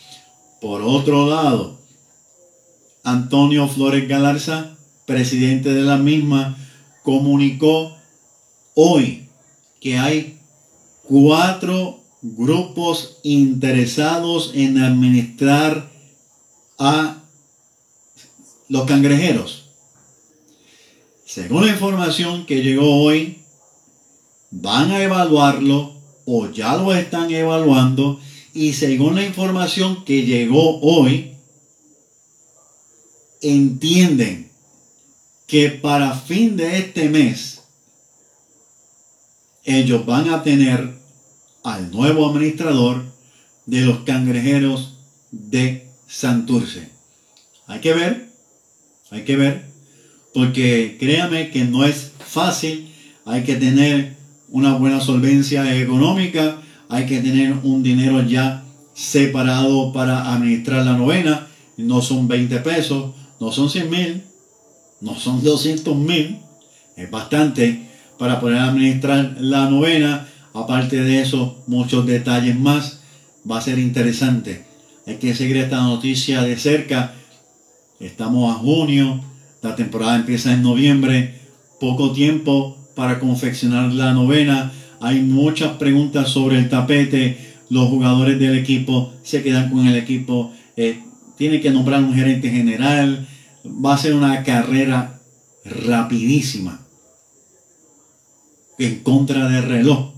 [0.59, 1.79] Por otro lado,
[3.03, 6.57] Antonio Flores Galarza, presidente de la misma,
[7.03, 7.95] comunicó
[8.73, 9.27] hoy
[9.79, 10.39] que hay
[11.03, 15.91] cuatro grupos interesados en administrar
[16.79, 17.17] a
[18.67, 19.65] los cangrejeros.
[21.23, 23.43] Según la información que llegó hoy,
[24.49, 25.93] van a evaluarlo
[26.25, 28.19] o ya lo están evaluando
[28.53, 31.35] y según la información que llegó hoy,
[33.41, 34.51] entienden
[35.47, 37.61] que para fin de este mes
[39.63, 40.93] ellos van a tener
[41.63, 43.03] al nuevo administrador
[43.65, 44.97] de los cangrejeros
[45.31, 46.89] de Santurce.
[47.67, 48.29] Hay que ver,
[49.11, 49.65] hay que ver,
[50.33, 52.93] porque créame que no es fácil,
[53.25, 54.17] hay que tener
[54.49, 56.61] una buena solvencia económica,
[56.91, 63.15] hay que tener un dinero ya separado para administrar la novena, no son 20 pesos,
[63.39, 64.23] no son 100 mil,
[64.99, 66.39] no son 200 mil,
[66.97, 67.87] es bastante
[68.19, 72.99] para poder administrar la novena, aparte de eso, muchos detalles más,
[73.49, 74.65] va a ser interesante.
[75.07, 77.13] Hay que seguir esta noticia de cerca.
[78.01, 79.21] Estamos a junio,
[79.61, 81.39] la temporada empieza en noviembre,
[81.79, 84.73] poco tiempo para confeccionar la novena.
[85.01, 87.37] Hay muchas preguntas sobre el tapete.
[87.69, 90.53] Los jugadores del equipo se quedan con el equipo.
[90.77, 91.01] Eh,
[91.37, 93.27] tiene que nombrar un gerente general.
[93.65, 95.19] Va a ser una carrera
[95.65, 96.85] rapidísima
[98.77, 100.11] en contra del reloj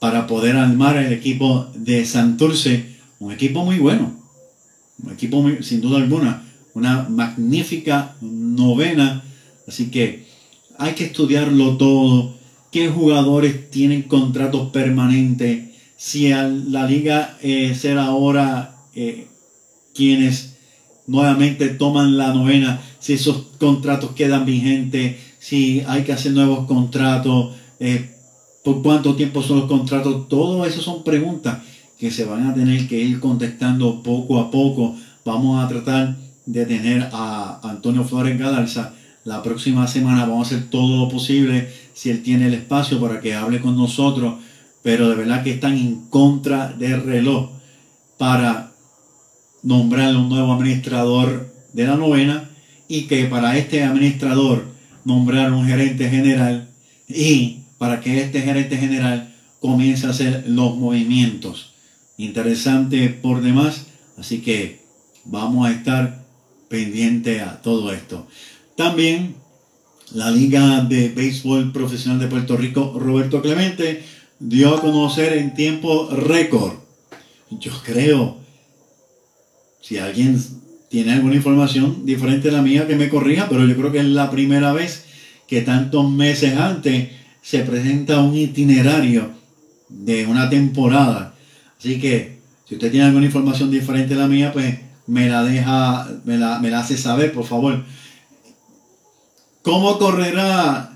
[0.00, 2.94] para poder armar el equipo de Santurce.
[3.20, 4.20] Un equipo muy bueno.
[5.02, 6.44] Un equipo sin duda alguna.
[6.74, 9.24] Una magnífica novena.
[9.66, 10.26] Así que
[10.76, 12.34] hay que estudiarlo todo,
[12.74, 19.28] qué jugadores tienen contratos permanentes, si la liga eh, será ahora eh,
[19.94, 20.56] quienes
[21.06, 27.54] nuevamente toman la novena, si esos contratos quedan vigentes, si hay que hacer nuevos contratos,
[27.78, 28.10] eh,
[28.64, 31.58] por cuánto tiempo son los contratos, todo eso son preguntas
[31.96, 34.96] que se van a tener que ir contestando poco a poco.
[35.24, 40.68] Vamos a tratar de tener a Antonio Flores Galarza la próxima semana vamos a hacer
[40.68, 44.34] todo lo posible si él tiene el espacio para que hable con nosotros,
[44.82, 47.50] pero de verdad que están en contra del reloj
[48.18, 48.72] para
[49.62, 52.50] nombrar un nuevo administrador de la novena
[52.88, 54.66] y que para este administrador
[55.04, 56.68] nombrar un gerente general
[57.08, 61.72] y para que este gerente general comience a hacer los movimientos.
[62.18, 63.86] Interesante por demás,
[64.18, 64.84] así que
[65.24, 66.24] vamos a estar
[66.68, 68.26] pendiente a todo esto.
[68.76, 69.36] También
[70.14, 74.02] la Liga de Béisbol Profesional de Puerto Rico, Roberto Clemente,
[74.38, 76.72] dio a conocer en tiempo récord.
[77.50, 78.38] Yo creo,
[79.80, 80.40] si alguien
[80.88, 84.04] tiene alguna información diferente a la mía, que me corrija, pero yo creo que es
[84.04, 85.04] la primera vez
[85.48, 87.10] que tantos meses antes
[87.42, 89.30] se presenta un itinerario
[89.88, 91.34] de una temporada.
[91.76, 96.08] Así que, si usted tiene alguna información diferente a la mía, pues me la deja,
[96.24, 97.82] me la, me la hace saber, por favor.
[99.64, 100.92] ¿Cómo correrá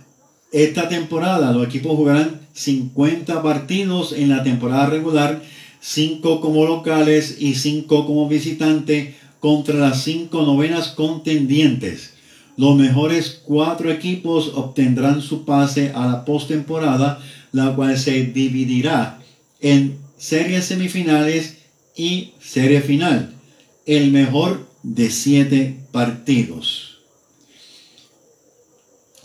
[0.52, 1.52] esta temporada?
[1.52, 5.42] Los equipos jugarán 50 partidos en la temporada regular,
[5.80, 12.12] 5 como locales y 5 como visitantes contra las 5 novenas contendientes.
[12.58, 17.20] Los mejores 4 equipos obtendrán su pase a la postemporada,
[17.52, 19.18] la cual se dividirá
[19.62, 21.56] en series semifinales
[21.96, 23.32] y serie final.
[23.86, 26.87] El mejor de 7 partidos.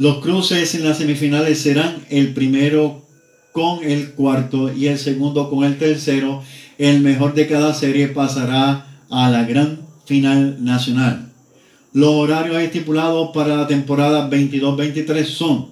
[0.04, 3.06] Los cruces en las semifinales serán el primero
[3.54, 6.44] con el cuarto y el segundo con el tercero.
[6.78, 11.32] El mejor de cada serie pasará a la gran final nacional.
[11.94, 15.70] Los horarios estipulados para la temporada 22-23 son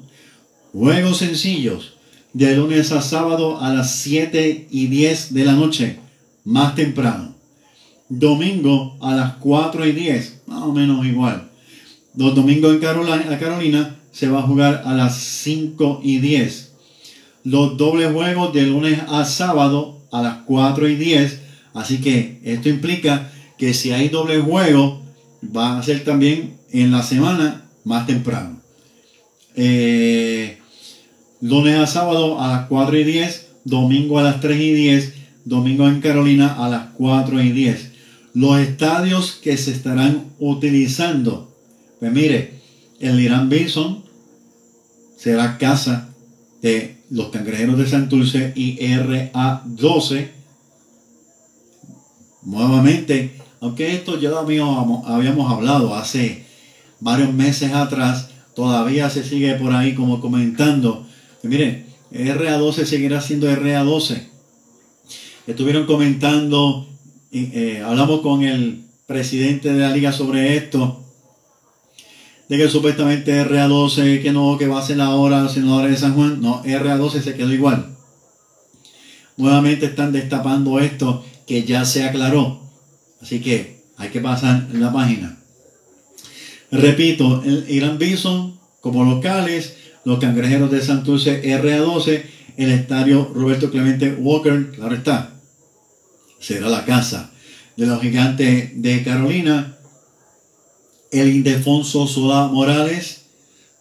[0.71, 1.95] juegos sencillos.
[2.31, 5.99] de lunes a sábado a las 7 y 10 de la noche,
[6.45, 7.35] más temprano.
[8.07, 11.49] Domingo a las 4 y 10, más o menos igual.
[12.15, 16.73] Los domingos en Carolina, Carolina se va a jugar a las 5 y 10.
[17.43, 21.39] Los dobles juegos de lunes a sábado a las 4 y 10.
[21.73, 25.01] Así que esto implica que si hay doble juego,
[25.55, 28.61] va a ser también en la semana más temprano.
[29.55, 30.57] Eh,
[31.41, 35.13] lunes a sábado a las 4 y 10, domingo a las 3 y 10,
[35.45, 37.91] domingo en Carolina a las 4 y 10.
[38.33, 41.53] Los estadios que se estarán utilizando,
[41.99, 42.60] pues mire,
[43.01, 44.03] el Irán Bison
[45.17, 46.09] será casa
[46.61, 50.29] de los cangrejeros de Santurce y RA12.
[52.43, 56.45] Nuevamente, aunque esto ya lo habíamos hablado hace
[56.99, 61.05] varios meses atrás, todavía se sigue por ahí como comentando.
[61.43, 64.27] mire, RA12 seguirá siendo RA12.
[65.47, 66.87] Estuvieron comentando,
[67.31, 71.03] eh, hablamos con el presidente de la liga sobre esto,
[72.51, 76.15] de que supuestamente RA12, que no, que va a ser ahora los senadores de San
[76.15, 76.41] Juan.
[76.41, 77.95] No, RA12 se quedó igual.
[79.37, 82.59] Nuevamente están destapando esto que ya se aclaró.
[83.21, 85.37] Así que hay que pasar la página.
[86.71, 92.23] Repito, el Irán Bison como locales, los cangrejeros de Santurce RA12,
[92.57, 95.35] el estadio Roberto Clemente Walker, claro está,
[96.41, 97.31] será la casa
[97.77, 99.77] de los gigantes de Carolina,
[101.11, 103.25] el Indefonso Sola Morales,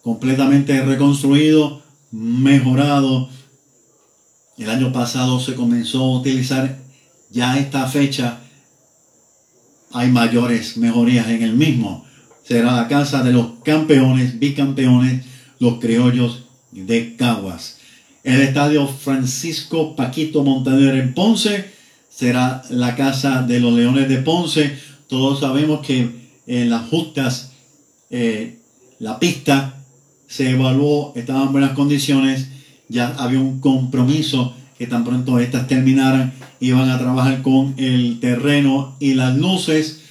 [0.01, 3.29] completamente reconstruido, mejorado.
[4.57, 6.79] El año pasado se comenzó a utilizar
[7.29, 8.39] ya esta fecha.
[9.91, 12.05] Hay mayores mejorías en el mismo
[12.51, 15.25] será la casa de los campeones, bicampeones,
[15.59, 17.77] los criollos de Caguas.
[18.23, 21.71] El estadio Francisco Paquito Montaner en Ponce
[22.09, 24.77] será la casa de los Leones de Ponce.
[25.07, 27.51] Todos sabemos que en las justas
[28.09, 28.57] eh,
[28.99, 29.83] la pista
[30.27, 32.47] se evaluó, estaba en buenas condiciones,
[32.87, 38.95] ya había un compromiso que tan pronto estas terminaran, iban a trabajar con el terreno
[38.99, 40.01] y las luces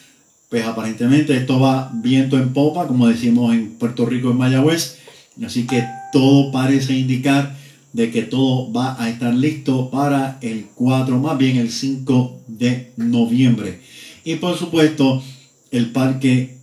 [0.51, 4.99] pues aparentemente esto va viento en popa, como decimos en Puerto Rico, en Mayagüez.
[5.47, 7.57] Así que todo parece indicar
[7.93, 12.91] de que todo va a estar listo para el 4, más bien el 5 de
[12.97, 13.81] noviembre.
[14.25, 15.23] Y por supuesto,
[15.71, 16.59] el parque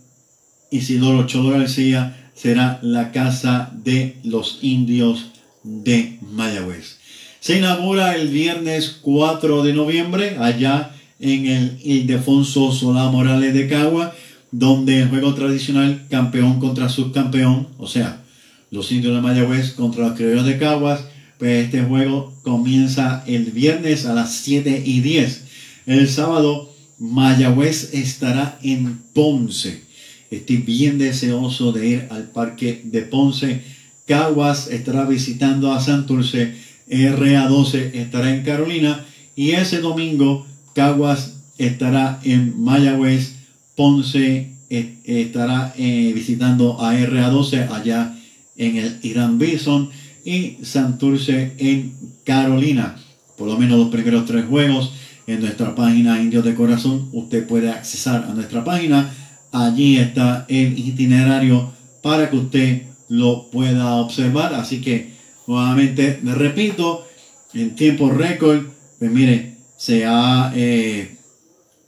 [0.70, 5.30] Isidoro Cholo García será la casa de los indios
[5.62, 6.98] de Mayagüez.
[7.40, 14.14] Se inaugura el viernes 4 de noviembre allá en el Ildefonso Solá Morales de Cagua,
[14.50, 18.22] donde el juego tradicional campeón contra subcampeón, o sea,
[18.70, 21.00] los indios de Mayagüez contra los criollos de Caguas,
[21.38, 25.44] pues este juego comienza el viernes a las 7 y 10.
[25.86, 26.67] El sábado,
[26.98, 29.82] Mayagüez estará en Ponce.
[30.30, 33.62] Estoy bien deseoso de ir al parque de Ponce.
[34.06, 36.54] Caguas estará visitando a Santurce.
[36.88, 39.04] RA12 estará en Carolina.
[39.36, 43.34] Y ese domingo Caguas estará en Mayagüez,
[43.74, 48.16] Ponce eh, estará eh, visitando a RA12 allá
[48.56, 49.90] en el Irán Bison
[50.24, 52.96] y Santurce en Carolina.
[53.36, 54.92] Por lo menos los primeros tres juegos
[55.28, 57.10] en nuestra página Indios de Corazón.
[57.12, 59.12] Usted puede accesar a nuestra página.
[59.52, 61.70] Allí está el itinerario
[62.02, 64.54] para que usted lo pueda observar.
[64.54, 65.12] Así que
[65.46, 67.06] nuevamente repito,
[67.52, 68.62] en tiempo récord,
[68.98, 71.16] pues mire, se ha eh,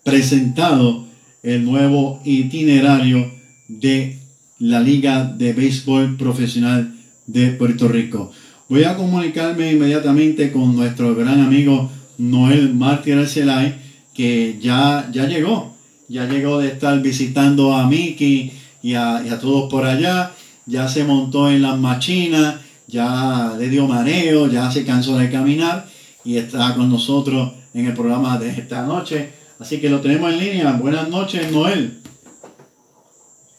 [0.05, 1.07] presentado
[1.43, 3.33] el nuevo itinerario
[3.69, 4.19] de
[4.59, 6.95] la Liga de Béisbol Profesional
[7.27, 8.31] de Puerto Rico.
[8.69, 11.91] Voy a comunicarme inmediatamente con nuestro gran amigo
[12.21, 13.75] Noel Martínez Arcelay,
[14.15, 15.75] que ya, ya llegó,
[16.09, 18.53] ya llegó de estar visitando a Miki
[18.83, 20.33] y a, y a todos por allá,
[20.67, 25.87] ya se montó en las machinas, ya le dio mareo, ya se cansó de caminar
[26.25, 29.31] y está con nosotros en el programa de esta noche.
[29.59, 30.73] Así que lo tenemos en línea.
[30.73, 32.01] Buenas noches, Noel.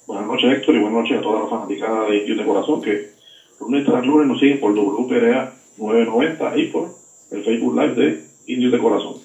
[0.06, 3.12] Buenas noches, Héctor, y buenas noches a todas las fanaticadas de Indios de Corazón que
[3.60, 6.96] lunes tras lunes nos siguen por WPRA 990 y por
[7.32, 9.16] el Facebook Live de Indios de Corazón.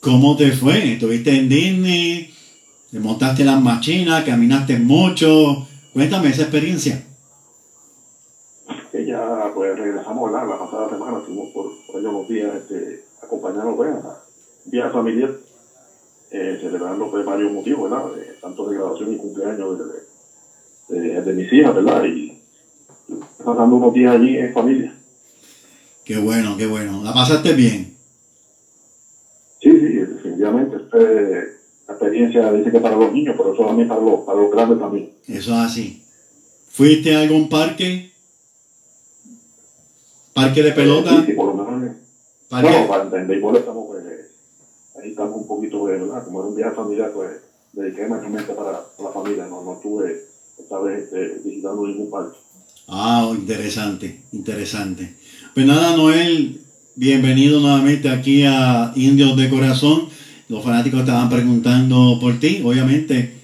[0.00, 0.92] ¿Cómo te fue?
[0.92, 2.32] ¿Estuviste en Disney?
[2.90, 4.24] ¿Te montaste las machinas?
[4.24, 5.66] ¿Caminaste mucho?
[5.92, 7.04] Cuéntame esa experiencia.
[8.92, 13.74] Que ya pues regresamos la pasada semana, estuvimos por, por allá unos días este, acompañando
[13.74, 14.22] pues, a
[14.66, 15.30] vía familiar,
[16.30, 18.04] eh, celebrando pues, varios motivos, ¿verdad?
[18.40, 19.78] tanto de graduación y cumpleaños
[20.88, 22.04] de, de, mis hijas, ¿verdad?
[22.04, 22.40] Y
[23.44, 24.94] pasando unos días allí en familia.
[26.04, 27.02] Qué bueno, qué bueno.
[27.02, 27.96] ¿La pasaste bien?
[29.60, 29.96] Sí, sí,
[30.96, 34.50] Este, la experiencia dice que para los niños, pero eso también para los, para los
[34.50, 35.12] grandes también.
[35.28, 36.02] Eso es así.
[36.70, 38.12] ¿Fuiste a algún parque?
[40.32, 41.10] ¿Parque de pelota?
[41.10, 41.96] Sí, sí, por lo menos.
[42.48, 42.70] ¿Parque?
[42.70, 44.04] Bueno, para béisbol estamos, pues,
[45.02, 46.24] ahí estamos un poquito, pues, ¿verdad?
[46.24, 47.30] Como era un viaje familiar, pues,
[47.72, 50.26] dediqué mayormente para la familia, no, no estuve
[50.58, 52.38] esta vez este, visitando ningún parque.
[52.88, 55.16] Ah, interesante, interesante.
[55.54, 56.60] Pues nada, Noel,
[56.94, 60.08] bienvenido nuevamente aquí a Indios de Corazón.
[60.48, 63.34] Los fanáticos estaban preguntando por ti, obviamente.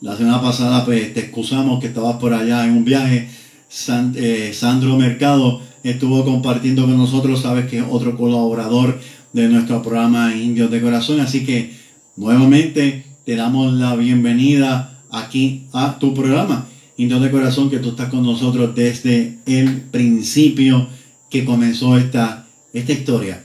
[0.00, 3.28] La semana pasada pues te excusamos que estabas por allá en un viaje.
[3.68, 9.00] San- eh, Sandro Mercado estuvo compartiendo con nosotros, sabes que es otro colaborador
[9.32, 11.20] de nuestro programa Indios de Corazón.
[11.20, 11.74] Así que
[12.16, 16.66] nuevamente te damos la bienvenida aquí a tu programa.
[16.98, 20.86] Indios de Corazón, que tú estás con nosotros desde el principio
[21.30, 23.42] que comenzó esta, esta historia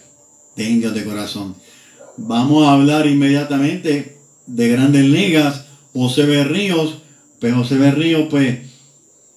[0.58, 1.55] de Indios de Corazón.
[2.18, 5.65] Vamos a hablar inmediatamente de Grandes Ligas.
[5.93, 6.97] José Berríos,
[7.39, 8.57] pues José Berríos, pues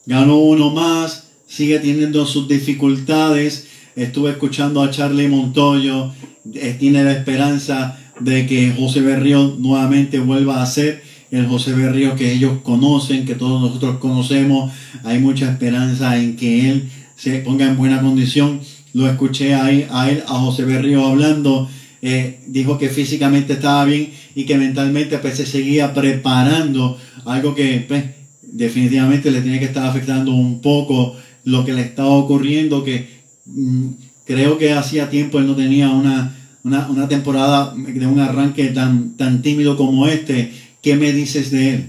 [0.06, 3.66] ganó uno más, sigue teniendo sus dificultades.
[3.96, 6.12] Estuve escuchando a Charlie Montoyo,
[6.54, 12.14] eh, tiene la esperanza de que José Berríos nuevamente vuelva a ser el José Berríos
[12.14, 14.72] que ellos conocen, que todos nosotros conocemos.
[15.04, 18.60] Hay mucha esperanza en que él se ponga en buena condición.
[18.94, 21.68] Lo escuché ahí, a él, a José Berríos hablando.
[22.02, 26.96] Eh, dijo que físicamente estaba bien y que mentalmente pues, se seguía preparando.
[27.24, 28.04] Algo que pues,
[28.42, 32.82] definitivamente le tiene que estar afectando un poco lo que le estaba ocurriendo.
[32.84, 33.08] Que
[33.46, 33.86] mm,
[34.24, 39.16] creo que hacía tiempo él no tenía una, una, una temporada de un arranque tan,
[39.16, 40.52] tan tímido como este.
[40.82, 41.86] ¿Qué me dices de él?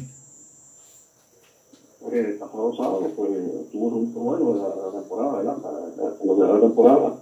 [2.12, 3.32] El pasado sábado, pues,
[3.72, 5.58] tuvo un bueno de la, la temporada, ¿verdad?
[5.64, 7.16] La- la- era la temporada,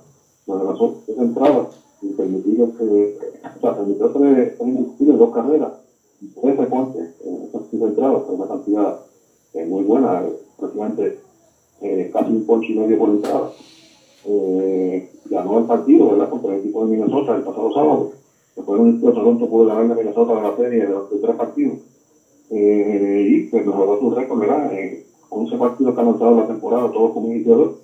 [0.48, 1.68] donde tres entradas
[2.02, 3.18] y permitió que,
[3.58, 5.74] o sea, permitió tres, tres indiscutibles, dos carreras,
[6.42, 9.00] tres recortes en esas tres entradas, que una cantidad
[9.54, 11.20] eh, muy buena, eh, prácticamente
[11.82, 13.52] eh, casi un ponche y medio por entrada.
[14.26, 16.30] Eh, ganó el partido, ¿verdad?
[16.30, 18.12] Contra el equipo de Minnesota el pasado sábado.
[18.56, 21.36] Después un equipo de Toronto pudo ganar a Minnesota la serie de los de tres
[21.36, 21.78] partidos.
[22.50, 24.74] Eh, y pues mejoró su récord, ¿verdad?
[24.74, 27.78] En 11 partidos que han lanzado la temporada, todos como iniciador.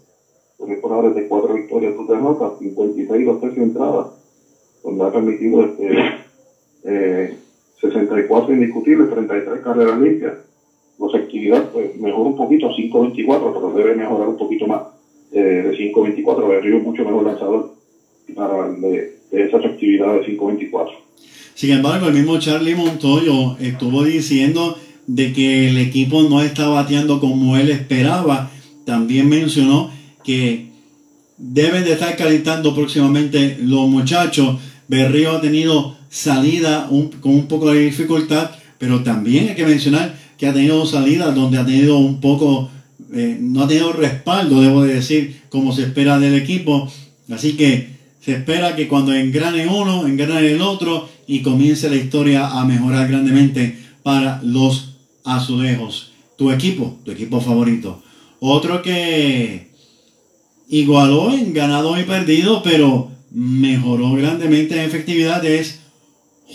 [0.59, 4.11] Es de 4 victorias, 2 derrotas, 56 dos tercios de entrada,
[4.83, 5.97] donde ha permitido este,
[6.85, 7.37] eh,
[7.81, 10.33] 64 indiscutibles, 33 carreras limpias.
[10.97, 14.83] Su efectividad pues, mejora un poquito a 5.24, pero debe mejorar un poquito más
[15.31, 16.47] eh, de 5.24.
[16.47, 17.73] Berrío es mucho mejor lanzador
[18.33, 20.89] para de, de esa efectividad de 5.24.
[21.53, 24.77] Sin embargo, el mismo Charlie Montoyo estuvo diciendo
[25.07, 28.51] de que el equipo no está bateando como él esperaba.
[28.85, 29.89] También mencionó
[30.25, 30.71] que
[31.37, 34.57] deben de estar calentando próximamente los muchachos.
[34.87, 36.87] Berrío ha tenido salida
[37.21, 41.57] con un poco de dificultad, pero también hay que mencionar que ha tenido salidas donde
[41.57, 42.69] ha tenido un poco,
[43.13, 46.91] eh, no ha tenido respaldo, debo de decir, como se espera del equipo.
[47.29, 52.47] Así que se espera que cuando engrane uno, engrane el otro y comience la historia
[52.47, 56.11] a mejorar grandemente para los azulejos.
[56.37, 58.01] Tu equipo, tu equipo favorito.
[58.39, 59.64] Otro que
[60.67, 65.81] igualó en ganado y perdido, pero mejoró grandemente en efectividad es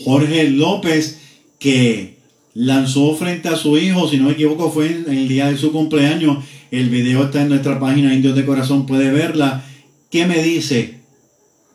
[0.05, 1.21] Jorge López,
[1.59, 2.17] que
[2.55, 5.73] lanzó frente a su hijo, si no me equivoco, fue en el día de su
[5.73, 6.45] cumpleaños.
[6.71, 9.65] El video está en nuestra página Indios de Corazón, puede verla.
[10.11, 11.01] ¿Qué me dice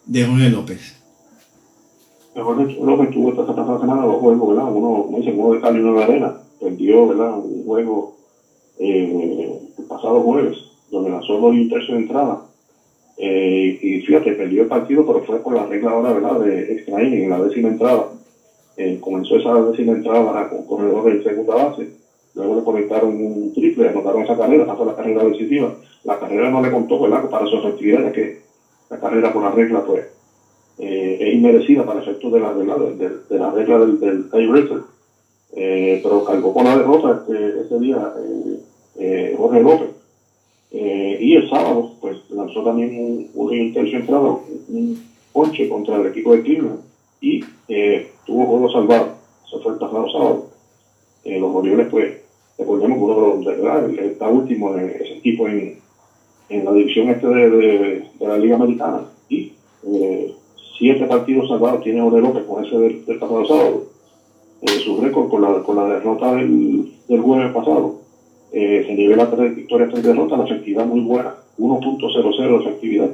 [0.06, 0.96] de Jorge López?
[2.36, 4.66] Lo que estuvo esta pasada semana, dos juegos, ¿verdad?
[4.72, 6.34] Uno, como dice, uno de cal y uno de arena.
[6.60, 7.38] Perdió, ¿verdad?
[7.38, 8.18] Un juego
[8.80, 10.58] eh, el pasado jueves,
[10.96, 12.42] donde lanzó dos y un tercio de entrada.
[13.18, 16.40] Eh, y fíjate, perdió el partido, pero fue por la regla ahora, ¿verdad?
[16.40, 18.08] De extra en la décima entrada.
[18.78, 21.90] Eh, comenzó esa décima entrada con corredor de segunda base.
[22.34, 25.74] Luego le conectaron un triple, anotaron esa carrera, pasó la carrera decisiva.
[26.04, 27.30] La carrera no le contó, ¿verdad?
[27.30, 28.42] Para su efectividad, ya que
[28.90, 30.06] la carrera por la regla, pues,
[30.80, 34.30] eh, es inmerecida para efectos de la, de la, de, de la regla del, del
[34.30, 34.82] tiebreaker.
[35.54, 38.14] Pero cargó con la derrota este, ese día
[39.38, 39.95] Jorge López.
[40.72, 45.02] Eh, y el sábado, pues lanzó también un, un intercio entrado, un
[45.32, 46.80] ponche contra el equipo de Cleveland
[47.22, 49.10] y eh, tuvo juego salvado.
[49.46, 50.48] Eso fue el pasado sábado.
[51.24, 52.14] Eh, los Orioles, pues,
[52.58, 55.80] recordemos que uno de de verdad, está último en ese equipo en,
[56.50, 59.02] en la división este de, de, de la Liga Americana.
[59.30, 59.54] Y
[60.78, 63.84] siete partidos salvados tiene Jorge López con ese del, del pasado sábado.
[64.84, 68.02] Su récord con la, con la derrota del, del jueves pasado
[68.58, 73.10] eh, se nivela tres victorias, tres derrotas, la efectividad muy buena, 1.00 de efectividad.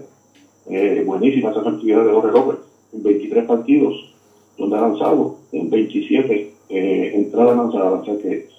[0.70, 2.60] Eh, buenísima esa actividad de Jorge López.
[2.94, 4.14] En 23 partidos
[4.56, 8.50] donde ha lanzado, en 27 eh, entradas lanzadas, o sea que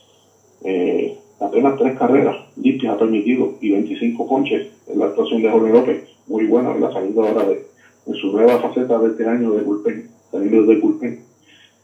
[0.64, 5.72] eh, apenas tres carreras limpias ha permitido y 25 ponches en la actuación de Jorge
[5.72, 6.04] López.
[6.26, 7.64] Muy buena, la salida ahora de,
[8.06, 11.20] en su nueva faceta de este año de bullpen, saliendo de bullpen.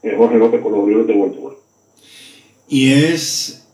[0.03, 1.57] Eh, Jorge López con los Orioles de Baltimore.
[2.69, 3.68] Y es,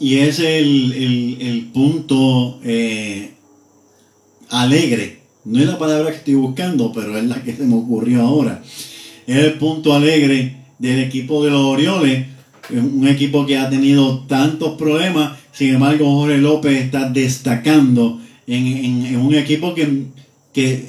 [0.00, 3.30] y es el, el, el punto eh,
[4.50, 5.18] alegre.
[5.44, 8.62] No es la palabra que estoy buscando, pero es la que se me ocurrió ahora.
[9.26, 12.26] Es el punto alegre del equipo de los Orioles.
[12.70, 15.38] Un equipo que ha tenido tantos problemas.
[15.52, 20.04] Sin embargo, Jorge López está destacando en, en- un equipo que,
[20.52, 20.84] que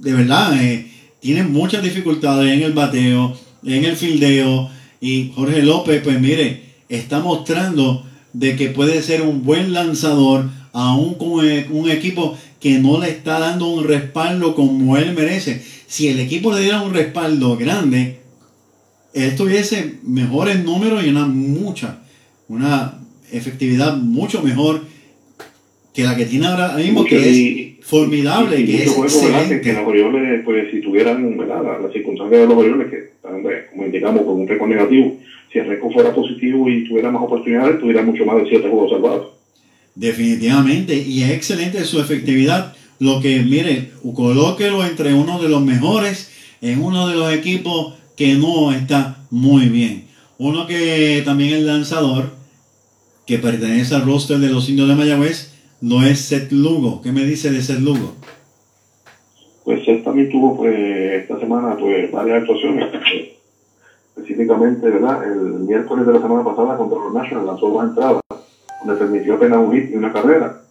[0.00, 0.86] de verdad eh,
[1.20, 4.68] tiene muchas dificultades en el bateo, en el fildeo.
[5.00, 8.04] Y Jorge López, pues mire, está mostrando
[8.38, 13.08] de que puede ser un buen lanzador, aún con eh, un equipo que no le
[13.08, 15.62] está dando un respaldo como él merece.
[15.86, 18.18] Si el equipo le diera un respaldo grande,
[19.14, 22.00] él tuviese mejores números y una mucha,
[22.48, 22.98] una
[23.32, 24.82] efectividad mucho mejor
[25.94, 29.12] que la que tiene ahora mismo, Mucho- que y- es formidable, y que mucho es
[29.14, 29.42] juego, ¿verdad?
[29.44, 29.80] Que, que excelente.
[29.80, 31.62] los Orioles, pues si tuvieran ¿verdad?
[31.64, 35.16] La, la circunstancia de los Orioles, que están, como indicamos, con un récord negativo,
[35.52, 38.90] si el récord fuera positivo y tuviera más oportunidades, tuviera mucho más de siete juegos
[38.90, 39.28] salvados.
[39.94, 42.74] Definitivamente, y es excelente su efectividad.
[42.98, 48.34] Lo que, mire, colóquelo entre uno de los mejores en uno de los equipos que
[48.34, 50.04] no está muy bien.
[50.38, 52.30] Uno que también es lanzador,
[53.26, 57.00] que pertenece al roster de los indios de Mayagüez, no es Seth Lugo.
[57.02, 58.14] ¿Qué me dice de Seth Lugo?
[59.64, 60.74] Pues él también tuvo pues,
[61.22, 62.86] esta semana pues varias actuaciones.
[64.26, 65.22] Específicamente, ¿verdad?
[65.22, 68.20] El miércoles de la semana pasada contra los Nationals lanzó dos entradas,
[68.84, 70.62] donde permitió apenas un hit y una carrera.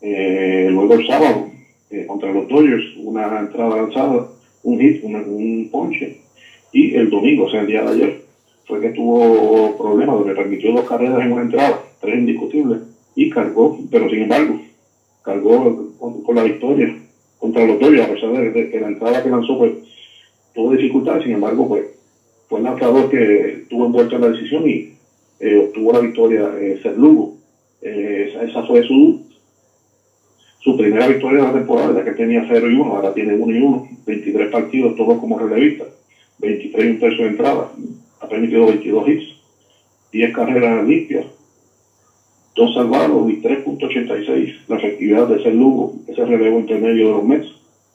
[0.00, 1.48] Eh, luego el sábado,
[1.90, 4.28] eh, contra los Dodgers, una entrada lanzada,
[4.62, 6.20] un hit, una- un ponche.
[6.70, 8.24] Y el domingo, o sea, el día de ayer,
[8.68, 12.80] fue que tuvo problemas, donde permitió dos carreras en una entrada, tres indiscutibles,
[13.16, 14.60] y cargó, pero sin embargo,
[15.22, 16.94] cargó con, la victoria
[17.40, 19.72] contra los Dodgers, a pesar de, de que la entrada que lanzó pues,
[20.54, 21.93] tuvo dificultades, sin embargo, pues
[22.48, 24.94] fue el lanzador que estuvo envuelto en la decisión y
[25.40, 27.36] eh, obtuvo la victoria eh, Seth Lugo.
[27.82, 29.24] Eh, esa, fue su
[30.64, 33.54] su primera victoria de la temporada, ya que tenía 0 y 1, ahora tiene 1
[33.54, 35.84] y 1, 23 partidos, todos como relevista,
[36.38, 37.70] 23 y un tercio de entrada,
[38.20, 39.24] ha permitido 22 hits,
[40.12, 41.26] 10 carreras limpias,
[42.56, 47.48] 2 salvados y 3.86 la efectividad de ser Lugo, ese relevo intermedio de los Mets.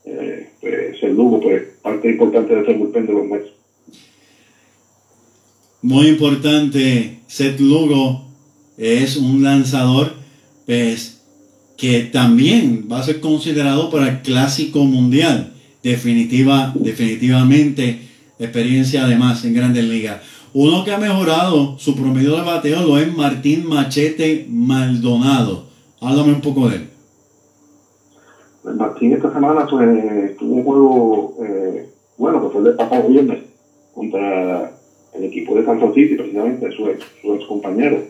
[0.05, 3.58] Eh, pues, ser Lugo, pues parte importante de ese bullpen de los Mets.
[5.81, 8.25] Muy importante, Seth Lugo
[8.77, 10.11] es un lanzador
[10.65, 11.21] pues,
[11.77, 15.53] que también va a ser considerado para el clásico mundial.
[15.81, 18.01] Definitiva, definitivamente,
[18.39, 20.21] experiencia además en grandes ligas.
[20.53, 25.63] Uno que ha mejorado su promedio de bateo lo es Martín Machete Maldonado.
[26.01, 26.89] Háblame un poco de él.
[28.65, 33.07] El Martín esta semana pues tuvo un juego eh, bueno que fue el del pasado
[33.07, 33.43] viernes
[33.93, 34.78] contra
[35.13, 38.03] el equipo de Kansas City, precisamente su ex, su compañero,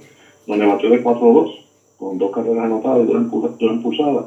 [0.46, 1.60] donde batió de 4-2
[1.98, 4.26] con dos carreras anotadas y dos, impulsadas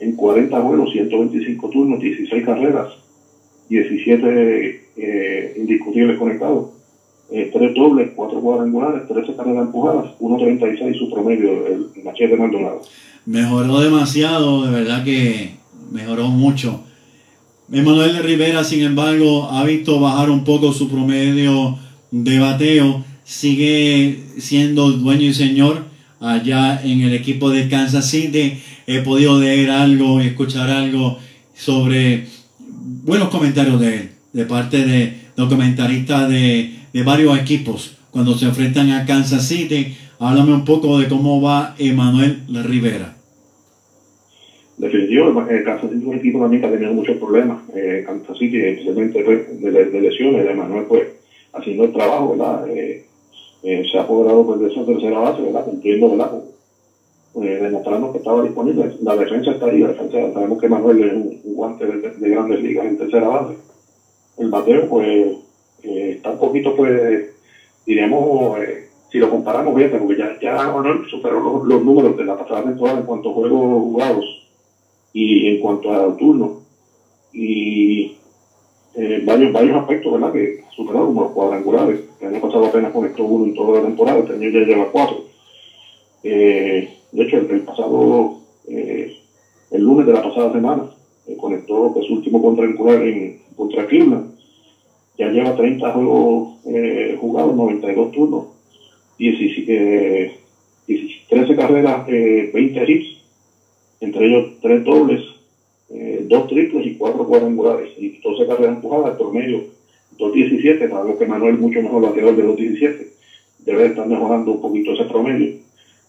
[0.00, 2.88] en 40 juegos, 125 turnos, 16 carreras,
[3.68, 6.70] 17 eh, indiscutibles conectados,
[7.30, 12.82] eh, 3 dobles, 4 cuadrangulares, 13 carreras empujadas, 1.36 su promedio, el machete Maldonado.
[13.26, 15.50] Mejoró demasiado, de verdad que
[15.92, 16.80] mejoró mucho.
[17.70, 21.76] Emanuel Rivera, sin embargo, ha visto bajar un poco su promedio
[22.10, 23.04] de bateo.
[23.24, 25.84] Sigue siendo dueño y señor
[26.20, 28.58] allá en el equipo de Kansas City.
[28.86, 31.18] He podido leer algo y escuchar algo
[31.54, 32.24] sobre
[32.58, 39.04] buenos comentarios de él, de parte de los de, varios equipos cuando se enfrentan a
[39.04, 39.94] Kansas City.
[40.18, 43.14] Háblame un poco de cómo va Emanuel Rivera.
[44.78, 47.58] Definitivo, eh, Kansas City es un equipo también que ha tenido muchos problemas.
[47.74, 51.17] Eh, Kansas City, especialmente de, de lesiones, de Manuel, pues,
[51.52, 52.68] haciendo el trabajo, ¿verdad?
[52.68, 53.06] Eh,
[53.62, 55.64] eh, se ha apoderado pues, de esa tercera base, ¿verdad?
[55.64, 56.32] Cumpliendo, ¿verdad?
[57.42, 58.96] Eh, demostrando que estaba disponible.
[59.02, 62.28] La defensa está ahí, la defensa, sabemos que Manuel es un, un guante de, de
[62.30, 63.56] grandes ligas en tercera base.
[64.38, 65.36] El bateo, pues,
[65.82, 67.30] está un poquito, pues,
[67.86, 70.74] diríamos, eh, si lo comparamos, fíjate, porque ya, ya
[71.10, 74.48] superó los, los números de la pasada temporada en cuanto a juegos jugados
[75.12, 76.60] y en cuanto a turno
[77.32, 78.17] y
[79.00, 82.00] eh, varios varios aspectos verdad que ha superado como los cuadrangulares.
[82.20, 85.24] El año pasado apenas conectó uno en toda la temporada este año ya lleva cuatro.
[86.24, 89.16] Eh, de hecho el, pasado eh,
[89.70, 90.90] el lunes de la pasada semana
[91.40, 93.86] conectó que su último cuadrangular en, contra.
[95.16, 96.58] Ya lleva 30 juegos
[97.20, 98.46] jugados, 92 turnos,
[101.28, 103.22] 13 carreras, 20 hits,
[104.00, 105.37] entre ellos 3 dobles,
[106.28, 109.64] 2 triples y 4 cuadrangulares, y 12 carreras empujadas, promedio
[110.18, 113.06] 2.17, sabemos que Manuel mucho mejor bateador de 2.17,
[113.64, 115.56] debe estar mejorando un poquito ese promedio.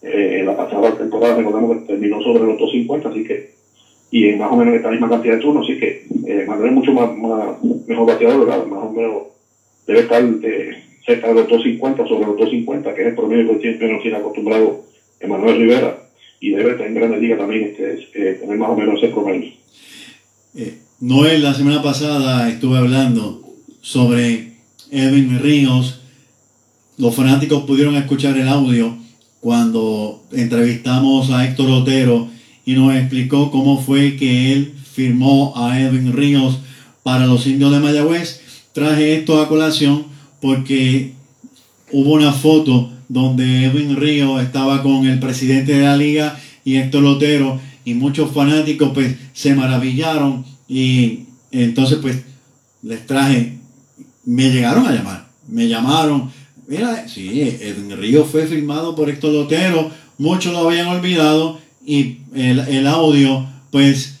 [0.02, 3.50] Eh, en la pasada temporada recordemos que terminó sobre los 2.50, así que,
[4.10, 6.74] y en más o menos esta misma cantidad de turnos, así que eh, Manuel es
[6.74, 7.10] mucho más,
[7.86, 9.22] mejor bateador, más o menos
[9.86, 13.60] debe estar eh, cerca de los 2.50, sobre los 2.50, que es el promedio que
[13.60, 14.80] siempre nos tiene acostumbrado
[15.20, 15.98] Emanuel Rivera,
[16.40, 19.52] y debe estar en Grandes Ligas también este, tener más o menos ese promedio.
[20.98, 23.40] Noel, la semana pasada estuve hablando
[23.82, 24.56] sobre
[24.90, 26.00] Edwin Ríos.
[26.98, 28.96] Los fanáticos pudieron escuchar el audio
[29.40, 32.28] cuando entrevistamos a Héctor Otero
[32.66, 36.58] y nos explicó cómo fue que él firmó a Edwin Ríos
[37.04, 38.40] para los indios de Mayagüez.
[38.72, 40.06] Traje esto a colación
[40.40, 41.12] porque
[41.92, 47.04] hubo una foto donde Edwin Ríos estaba con el presidente de la liga y Héctor
[47.04, 51.20] Otero y muchos fanáticos pues se maravillaron y
[51.50, 52.22] entonces pues
[52.82, 53.60] les traje
[54.24, 56.30] me llegaron a llamar, me llamaron.
[56.66, 62.86] Mira, sí, el Río fue firmado por Héctor Lotero, muchos lo habían olvidado y el,
[62.86, 64.20] audio, pues,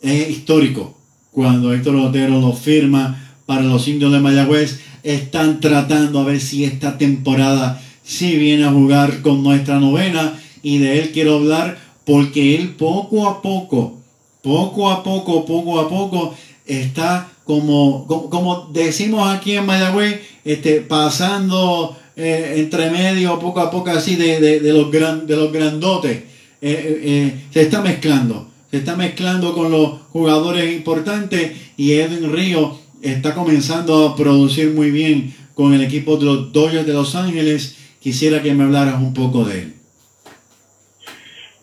[0.00, 0.98] es histórico.
[1.30, 6.64] Cuando Héctor Lotero lo firma para los indios de Mayagüez, están tratando a ver si
[6.64, 12.54] esta temporada sí viene a jugar con nuestra novena y de él quiero hablar porque
[12.54, 13.98] él poco a poco,
[14.40, 16.34] poco a poco, poco a poco
[16.64, 23.90] está como, como, decimos aquí en Mayagüez, este, pasando eh, entre medio, poco a poco
[23.90, 26.16] así, de, los, gran, de los grandotes.
[26.60, 32.78] Eh, eh, se está mezclando, se está mezclando con los jugadores importantes y Edwin Río
[33.02, 37.76] está comenzando a producir muy bien con el equipo de los Dodgers de Los Ángeles.
[38.00, 39.76] Quisiera que me hablaras un poco de él.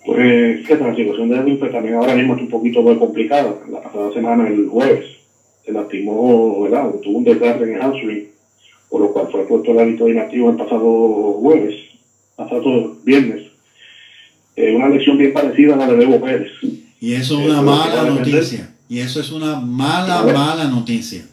[0.05, 3.55] Pues, la situación de Edwin pues, también ahora mismo es un poquito más complicada.
[3.69, 5.05] La pasada semana, el jueves,
[5.65, 6.91] se lastimó, ¿verdad?
[7.01, 8.27] Tuvo un desgarre en el hamstring,
[8.89, 11.75] por lo cual fue puesto la lista inactivo el pasado jueves,
[12.35, 13.43] pasado viernes.
[14.55, 16.51] Eh, una lesión bien parecida a la de Bebo Pérez.
[16.99, 18.75] Y eso es una mala noticia.
[18.89, 21.25] Y eso es una mala, mala noticia.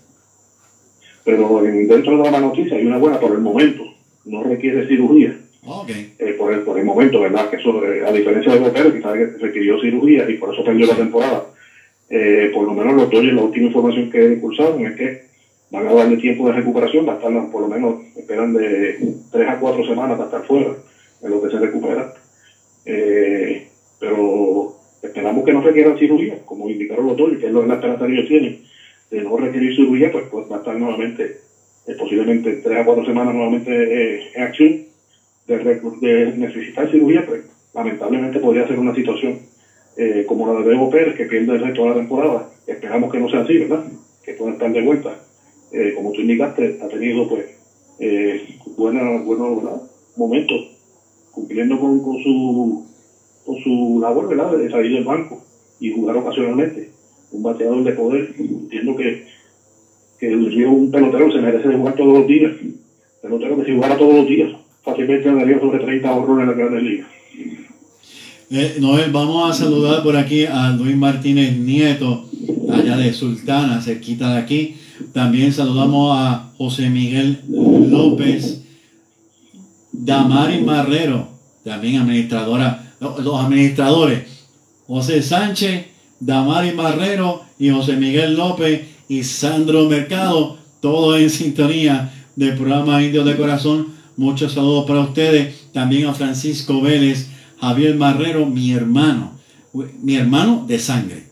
[1.24, 3.82] Pero dentro de la mala noticia hay una buena por el momento.
[4.24, 5.36] No requiere cirugía.
[5.62, 6.14] Okay.
[6.18, 7.50] Eh, por, el, por el momento, ¿verdad?
[7.50, 10.96] Que eso, eh, a diferencia de Pérez, que requirió cirugía y por eso perdió la
[10.96, 11.44] temporada
[12.10, 15.22] eh, por lo menos los Dodgers, la última información que impulsaron es que
[15.70, 18.98] van a darle tiempo de recuperación, va a estar por lo menos, esperan de
[19.30, 20.74] 3 a 4 semanas para estar fuera,
[21.22, 22.12] en lo que se recupera.
[22.84, 23.68] Eh,
[24.00, 27.74] pero esperamos que no requieran cirugía, como indicaron los Dodgers, que es lo que la
[27.74, 28.62] esperanza que ellos tienen,
[29.12, 31.38] de no requerir cirugía, pues, pues va a estar nuevamente,
[31.86, 34.89] eh, posiblemente 3 a 4 semanas nuevamente en acción.
[35.50, 37.42] De, de necesitar cirugía, pues
[37.74, 39.40] lamentablemente podría ser una situación
[39.96, 42.48] eh, como la de Evo Pérez, que pierde el resto de la temporada.
[42.68, 43.84] Esperamos que no sea así, ¿verdad?
[44.24, 45.18] Que pueda estar de vuelta.
[45.72, 47.46] Eh, como tú indicaste, ha tenido pues
[47.98, 49.26] eh, buenos
[50.16, 50.76] momentos
[51.32, 52.86] cumpliendo con, con, su,
[53.44, 54.56] con su labor, ¿verdad?
[54.56, 55.42] De salir del banco
[55.80, 56.90] y jugar ocasionalmente.
[57.32, 58.34] Un bateador de poder.
[58.38, 59.26] Entiendo que,
[60.20, 60.34] que
[60.66, 62.52] un pelotero se merece de jugar todos los días.
[63.20, 64.50] Pelotero que si jugara todos los días,
[64.82, 67.08] fácilmente andaría sobre 30 horrores en la Ligas.
[68.52, 72.28] Eh, Noel, vamos a saludar por aquí a Luis Martínez Nieto,
[72.72, 74.76] allá de Sultana, cerquita de aquí.
[75.12, 78.62] También saludamos a José Miguel López,
[79.92, 81.28] Damari Marrero,
[81.64, 84.24] también administradora, los administradores,
[84.86, 85.86] José Sánchez,
[86.18, 93.26] Damari Marrero y José Miguel López y Sandro Mercado, todos en sintonía del programa Indios
[93.26, 93.99] de Corazón.
[94.20, 95.72] Muchos saludos para ustedes.
[95.72, 99.32] También a Francisco Vélez Javier Marrero, mi hermano,
[100.02, 101.24] mi hermano de sangre.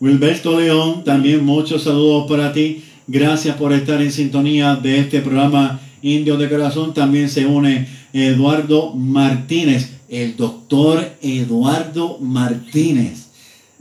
[0.00, 2.84] Wilberto León, también muchos saludos para ti.
[3.08, 6.94] Gracias por estar en sintonía de este programa Indio de Corazón.
[6.94, 13.30] También se une Eduardo Martínez, el doctor Eduardo Martínez.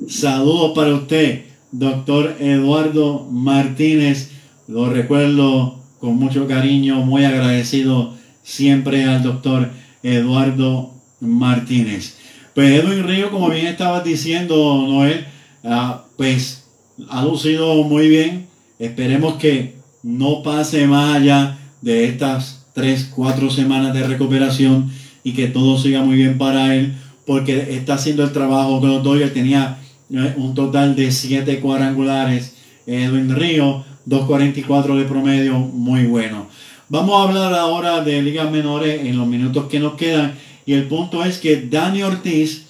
[0.08, 4.32] Saludos para usted, doctor Eduardo Martínez.
[4.68, 9.70] Lo recuerdo con mucho cariño, muy agradecido siempre al doctor
[10.04, 12.18] Eduardo Martínez.
[12.56, 15.26] Pues Edwin Río, como bien estabas diciendo, Noel,
[15.64, 16.64] ah, pues
[17.10, 18.48] ha lucido muy bien.
[18.80, 24.92] Esperemos que no pase más allá de estas tres, cuatro semanas de recuperación
[25.24, 26.96] y que todo siga muy bien para él,
[27.26, 29.34] porque está haciendo el trabajo que los Dodgers.
[29.34, 29.78] Tenía
[30.12, 32.56] eh, un total de 7 cuadrangulares.
[32.88, 36.48] Edwin Río, 2.44 de promedio, muy bueno.
[36.88, 40.34] Vamos a hablar ahora de ligas menores en los minutos que nos quedan.
[40.66, 42.66] Y el punto es que Dani Ortiz,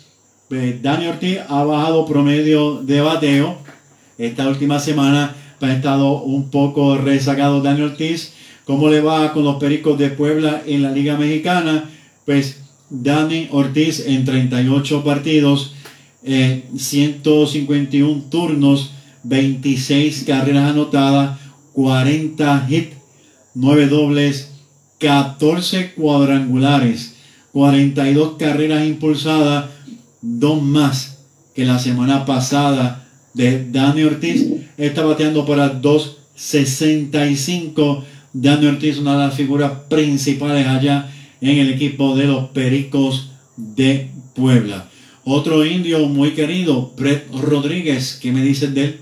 [0.50, 3.58] pues, Dani Ortiz ha bajado promedio de bateo
[4.18, 5.36] esta última semana.
[5.62, 8.34] Ha estado un poco rezagado Dani Ortiz.
[8.66, 11.90] ¿Cómo le va con los Pericos de Puebla en la Liga Mexicana?
[12.26, 15.74] Pues Dani Ortiz en 38 partidos,
[16.24, 18.92] 151 eh, turnos,
[19.24, 21.40] 26 carreras anotadas,
[21.74, 22.96] 40 hits,
[23.56, 24.52] 9 dobles,
[25.00, 27.16] 14 cuadrangulares,
[27.52, 29.72] 42 carreras impulsadas,
[30.22, 31.18] dos más
[31.56, 34.46] que la semana pasada de Dani Ortiz.
[34.78, 38.04] Está bateando para 2.65.
[38.34, 41.10] Dani Ortiz, una de las figuras principales allá
[41.42, 44.90] en el equipo de los Pericos de Puebla.
[45.24, 49.00] Otro indio muy querido, Brett Rodríguez, ¿qué me dices de él?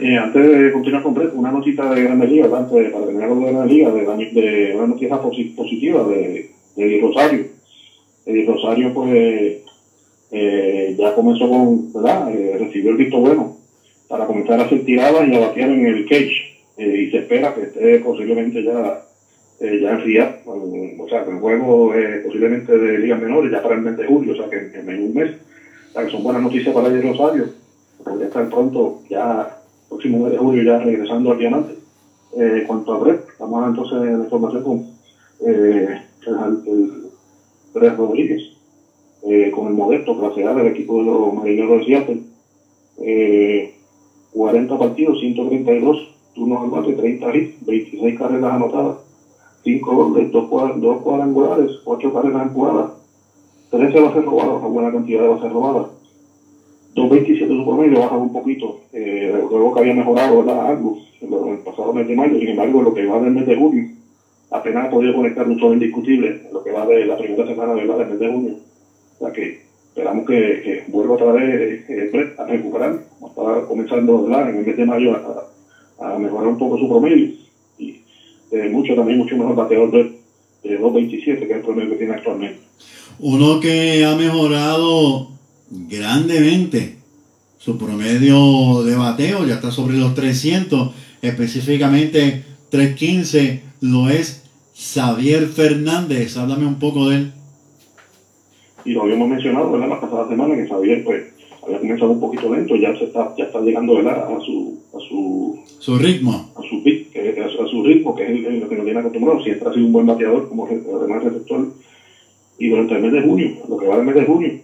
[0.00, 3.42] Eh, antes de continuar con Brett, una notita de Grande Liga, antes, para terminar con
[3.44, 7.46] Grande Liga, de, de, una noticia positiva de, de Rosario.
[8.24, 9.62] Eddie Rosario, pues,
[10.30, 12.34] eh, ya comenzó con, ¿verdad?
[12.34, 13.56] Eh, recibió el visto bueno
[14.08, 16.56] para comenzar a hacer tiradas y a batear en el cage.
[16.78, 19.02] y se espera que esté posiblemente ya
[19.60, 23.62] eh, ya en FIA, o sea, que el juego eh, posiblemente de ligas menores ya
[23.62, 25.32] para el mes de julio, o sea, que en, un mes.
[25.90, 27.50] O sea, que son buenas noticias para el Rosario,
[28.02, 29.59] porque estar pronto, ya
[29.90, 31.74] próximo mes de julio, ya regresando al diamante.
[32.38, 34.86] Eh, cuanto a Brett, estamos entonces en la información con
[35.46, 37.10] eh, el,
[37.74, 38.42] Brett Rodríguez,
[39.24, 42.20] eh, con el modesto clase del equipo de los marineros de Seattle.
[44.32, 48.96] 40 partidos, 132 turnos al bate, 30 hits, 26 carreras anotadas
[49.64, 50.48] 5 goles, 2
[51.02, 52.92] cuadrangulares, 8 carreras empujadas,
[53.70, 55.99] 13 bases robadas, una buena cantidad de bases robadas.
[56.94, 58.80] 2.27 su promedio, baja un poquito.
[58.92, 60.66] Eh, luego que había mejorado ¿verdad?
[60.66, 63.56] algo en el pasado mes de mayo, sin embargo, lo que va del mes de
[63.56, 63.88] junio,
[64.50, 67.98] apenas ha podido conectar un solo indiscutible, lo que va de la primera semana ¿verdad?
[67.98, 68.54] del mes de junio.
[69.18, 73.00] O sea que esperamos que, que vuelva otra vez eh, a recuperar.
[73.26, 74.50] Está comenzando ¿verdad?
[74.50, 77.40] en el mes de mayo a, a mejorar un poco su promedio
[78.52, 80.20] eh, mucho también, mucho mejor bateador de,
[80.62, 82.60] 2.27 que es el promedio que tiene actualmente.
[83.20, 85.28] Uno que ha mejorado
[85.70, 86.96] grandemente
[87.58, 90.90] su promedio de bateo, ya está sobre los 300,
[91.22, 94.44] específicamente 315, lo es
[94.74, 96.36] Xavier Fernández.
[96.36, 97.32] Háblame un poco de él.
[98.84, 99.88] Y lo habíamos mencionado ¿verdad?
[99.88, 101.22] la pasada semana que Xavier pues
[101.62, 104.24] había comenzado un poquito lento, ya se está, ya está llegando ¿verdad?
[104.34, 106.50] a su a su, su ritmo.
[106.56, 109.42] A su a, su ritmo, que es lo que nos viene acostumbrado.
[109.42, 111.72] Siempre ha sido un buen bateador como además receptor.
[112.58, 114.60] Y durante el mes de junio, lo que va del mes de junio,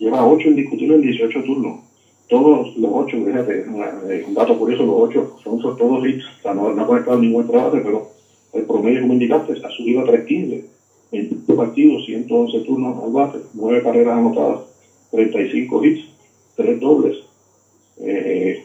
[0.00, 1.80] lleva 8 indiscutibles en 18 turnos.
[2.28, 6.24] Todos los 8, fíjate, eh, un dato curioso, los 8 son, todos hits.
[6.38, 8.06] O sea, no, no ha conectado ningún trabajo, pero
[8.52, 10.64] el promedio, como indicaste, ha subido a 3.15.
[11.12, 14.60] 20 partidos, 111 turnos al bate, 9 carreras anotadas,
[15.10, 16.04] 35 hits,
[16.56, 17.16] 3 dobles.
[17.98, 18.64] Eh,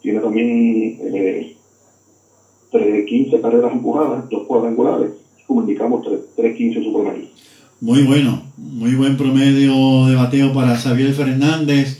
[0.00, 1.56] tiene también eh,
[2.70, 5.10] 15 carreras empujadas, dos cuadrangulares,
[5.46, 7.26] como indicamos, 3.15 su promedio.
[7.82, 11.98] Muy bueno, muy buen promedio de bateo para Xavier Fernández.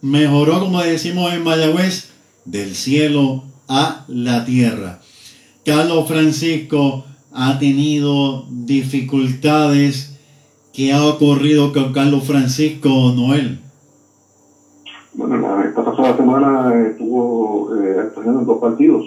[0.00, 2.12] Mejoró, como decimos en Mayagüez,
[2.44, 5.00] del cielo a la tierra.
[5.64, 10.16] Carlos Francisco ha tenido dificultades.
[10.72, 13.58] ¿Qué ha ocurrido con Carlos Francisco Noel?
[15.14, 19.04] Bueno, esta pasada semana estuvo eh, en dos partidos.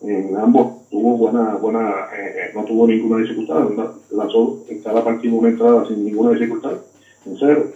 [0.00, 3.68] En ambos tuvo buena, buena eh, no tuvo ninguna dificultad.
[4.12, 6.74] Lanzó en cada partido una entrada sin ninguna dificultad,
[7.26, 7.72] en cero.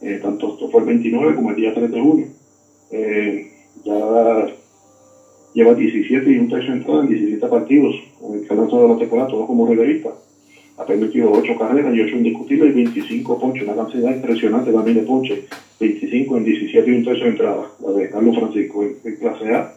[0.00, 2.26] Eh, tanto esto fue el 29 como el día 3 de junio.
[2.92, 3.52] Eh,
[3.84, 4.46] ya
[5.52, 7.94] lleva 17 y un tercio de entrada en 17 partidos
[8.46, 10.10] que ha lanzado la temporada, todo como relevista
[10.80, 15.02] ha permitido 8 carreras y 8 indiscutibles y 25 ponches, una cantidad impresionante también de
[15.02, 15.40] ponches,
[15.78, 19.74] 25 en 17 y un tercio de entrada, la de Carlos Francisco en, clase A,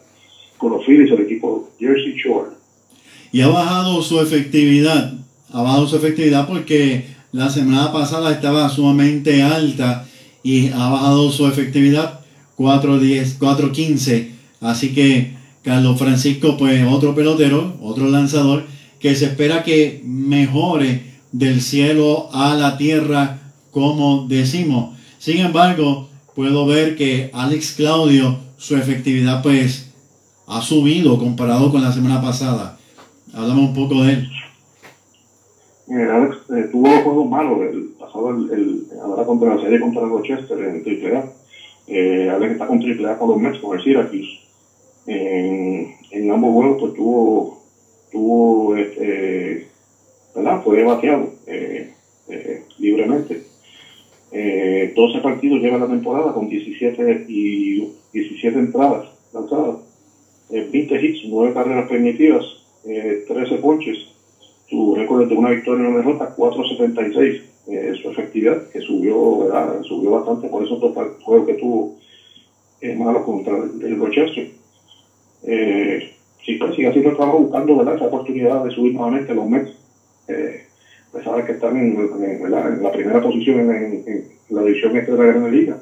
[0.58, 2.50] con los Phillies, el equipo Jersey Shore.
[3.32, 5.14] Y ha bajado su efectividad,
[5.52, 10.06] ha bajado su efectividad porque la semana pasada estaba sumamente alta
[10.42, 12.20] y ha bajado su efectividad
[12.56, 14.28] 4-10, 4-15,
[14.60, 18.66] así que Carlos Francisco, pues otro pelotero, otro lanzador,
[19.00, 23.40] que se espera que mejore del cielo a la tierra,
[23.70, 24.96] como decimos.
[25.18, 29.83] Sin embargo, puedo ver que Alex Claudio, su efectividad pues
[30.46, 32.78] ha subido comparado con la semana pasada.
[33.32, 34.28] Hablamos un poco de él.
[35.88, 40.58] Alex eh, tuvo juegos malos el pasado el, el, ahora contra la serie contra Rochester
[40.58, 41.24] en AAA.
[41.86, 44.40] Eh, Alex está con AAA con los Mets, con el Syracuse.
[45.06, 47.62] En, en ambos juegos pues tuvo,
[48.10, 49.68] tuvo este,
[50.34, 50.62] ¿verdad?
[50.62, 51.92] Fue bateado eh,
[52.28, 53.42] eh, libremente.
[54.32, 59.76] Eh, 12 partidos lleva la temporada con 17 y 17 entradas lanzadas,
[60.50, 62.44] eh, 20 hits, 9 carreras permitidas,
[62.86, 64.14] eh, 13 ponches,
[64.68, 69.82] su récord de una victoria y una derrota, 4.76, eh, su efectividad, que subió, ¿verdad?
[69.82, 71.96] subió bastante por esos dos juegos que tuvo
[72.80, 74.50] eh, malos contra el, el Rochester.
[75.44, 76.12] Eh,
[76.44, 77.96] sí, pues sigue haciendo el trabajo buscando ¿verdad?
[77.96, 79.72] esa oportunidad de subir nuevamente los Mets.
[81.12, 85.12] Pues sabe que están en, en, en la primera posición en, en, la división este
[85.12, 85.78] de la Gran Liga.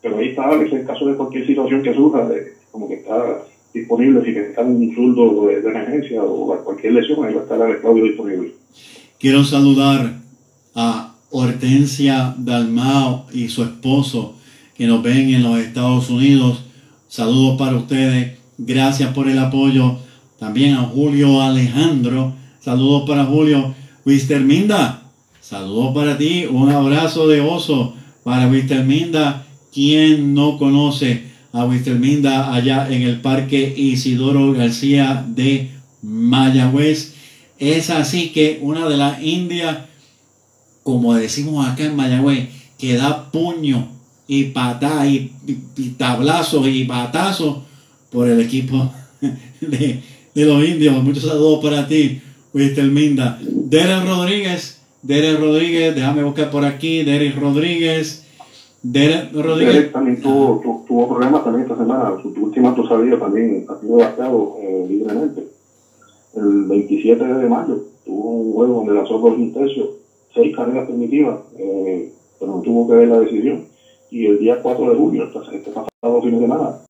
[0.00, 3.42] Pero ahí está Alex en caso de cualquier situación que surja, de, como que está
[3.74, 7.60] disponible, si necesitan un zurdo de, de emergencia o cualquier lesión, ahí va a estar
[7.60, 8.54] Alex Claudio disponible.
[9.18, 10.20] Quiero saludar
[10.74, 14.36] a Hortensia Dalmao y su esposo
[14.76, 16.64] que nos ven en los Estados Unidos.
[17.08, 18.38] Saludos para ustedes.
[18.58, 19.96] Gracias por el apoyo.
[20.38, 22.34] También a Julio Alejandro.
[22.60, 23.74] Saludos para Julio.
[24.06, 25.02] Wister Minda.
[25.40, 26.46] Saludos para ti.
[26.46, 29.46] Un abrazo de oso para Wister Minda.
[29.72, 35.70] ¿Quién no conoce a Wister Minda allá en el Parque Isidoro García de
[36.02, 37.14] Mayagüez?
[37.58, 39.78] Es así que una de las indias,
[40.82, 43.88] como decimos acá en Mayagüez, que da puño
[44.26, 46.88] y patá y, y, y tablazos y
[48.10, 48.92] por el equipo
[49.60, 50.02] de,
[50.34, 51.02] los indios.
[51.04, 52.20] Muchos saludos para ti,
[52.52, 53.38] Wister Minda.
[53.40, 58.23] Derek Rodríguez, Derek Rodríguez, déjame buscar por aquí, Derek Rodríguez.
[58.84, 59.74] Derek Rodríguez.
[59.74, 62.16] Derek también tuvo, tu, tuvo problemas también esta semana.
[62.22, 65.48] Su última tu salida también ha sido bateado eh, libremente.
[66.36, 69.88] El 27 de mayo tuvo un juego donde lanzó dos un tercio,
[70.34, 73.64] seis carreras primitivas, eh, pero no tuvo que ver la decisión.
[74.10, 76.80] Y el día 4 de julio, este, este pasado fin de semana,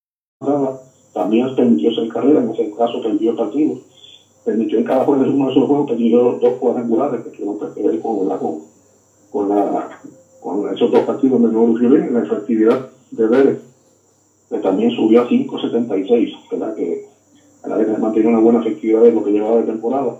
[1.12, 3.78] también permitió seis carreras, en ese caso perdió el partido.
[4.44, 7.82] Permitió en cada juego de uno de esos juegos, permitió dos cuadrangulares que tuvieron que
[7.82, 8.58] ver con, con,
[9.30, 10.00] con, la,
[10.44, 13.58] con esos dos partidos de nuevo bien, la efectividad de Vélez,
[14.50, 16.74] que también subió a 5.76, ¿verdad?
[16.76, 17.06] Que
[17.62, 20.18] a la vez mantiene una buena efectividad de lo que llevaba de temporada.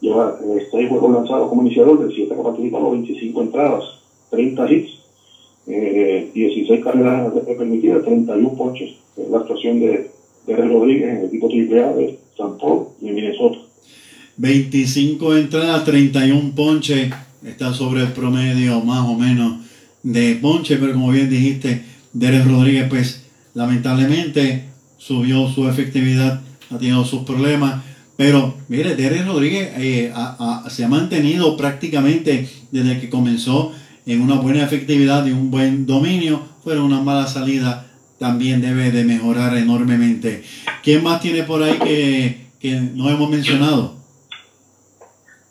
[0.00, 3.84] Lleva eh, seis juegos lanzados como iniciador, de 7 que participado, 25 entradas,
[4.30, 4.90] 30 hits,
[5.66, 8.94] eh, 16 carreras permitidas, 31 ponches.
[9.16, 10.08] Es la actuación de,
[10.46, 13.58] de Rodríguez en el equipo AAA de San Paul y Minnesota.
[14.36, 17.10] 25 entradas, 31 ponches,
[17.46, 19.60] está sobre el promedio más o menos
[20.02, 23.22] de ponche, pero como bien dijiste, Derek Rodríguez, pues
[23.54, 24.64] lamentablemente
[24.98, 26.40] subió su efectividad,
[26.70, 27.82] ha tenido sus problemas,
[28.16, 33.72] pero mire, Derek Rodríguez eh, a, se ha mantenido prácticamente desde que comenzó
[34.06, 37.86] en una buena efectividad y un buen dominio, pero una mala salida
[38.18, 40.42] también debe de mejorar enormemente.
[40.82, 43.96] ¿Quién más tiene por ahí que, que no hemos mencionado?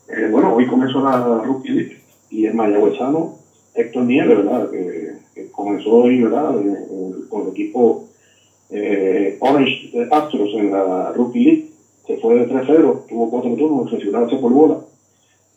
[0.08, 1.98] Eh, hoy comenzó la Rookie League
[2.30, 3.36] y el mayagüezano
[3.74, 4.70] Héctor Nieves, ¿verdad?
[4.72, 5.16] Que,
[5.52, 6.60] comenzó hoy, ¿verdad?
[6.60, 8.06] En, en, con el equipo
[8.70, 11.72] eh, Orange Astros en la Rookie League.
[12.08, 14.78] Se fue de 3-0, tuvo cuatro turnos, sesionarse por bola.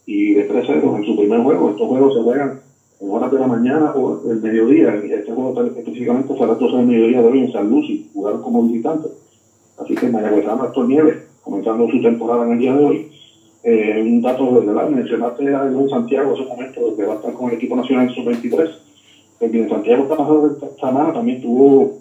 [0.07, 1.71] Y de 3-0 en su primer juego.
[1.71, 2.61] Estos juegos se juegan
[3.01, 4.95] en horas de la mañana o el mediodía.
[4.95, 8.43] Este juego específicamente fue a las 12 del mediodía de hoy en San Luis, jugaron
[8.43, 9.13] como visitantes.
[9.79, 13.13] Así que Mayagüezano Héctor Nieves, comenzando su temporada en el día de hoy.
[13.71, 17.35] Eh, un dato de verdad, mencionaste a Santiago en ese momento que va a estar
[17.35, 18.71] con el equipo nacional sub-23.
[19.41, 21.99] El Santiago esta semana también tuvo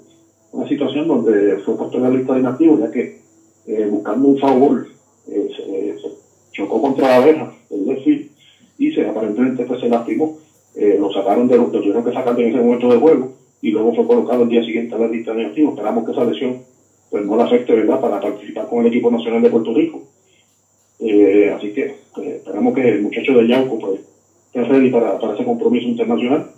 [0.54, 3.20] una situación donde fue puesto en la lista de inactivos, ya que
[3.68, 4.88] eh, buscando un favor
[5.28, 6.10] eh, se,
[6.54, 8.30] chocó contra la verja del desfile
[8.78, 10.38] y se aparentemente pues, se lastimó.
[11.00, 13.94] Lo sacaron de lo que tuvieron que sacar en ese momento de juego y luego
[13.94, 15.74] fue colocado el día siguiente a la lista de inactivos.
[15.74, 16.62] Esperamos que esa lesión
[17.10, 18.00] pues, no la afecte ¿verdad?
[18.00, 20.04] para participar con el equipo nacional de Puerto Rico.
[21.00, 24.02] Eh, así que pues, esperamos que el muchacho de Yauco pues,
[24.48, 26.52] esté ready para, para ese compromiso internacional.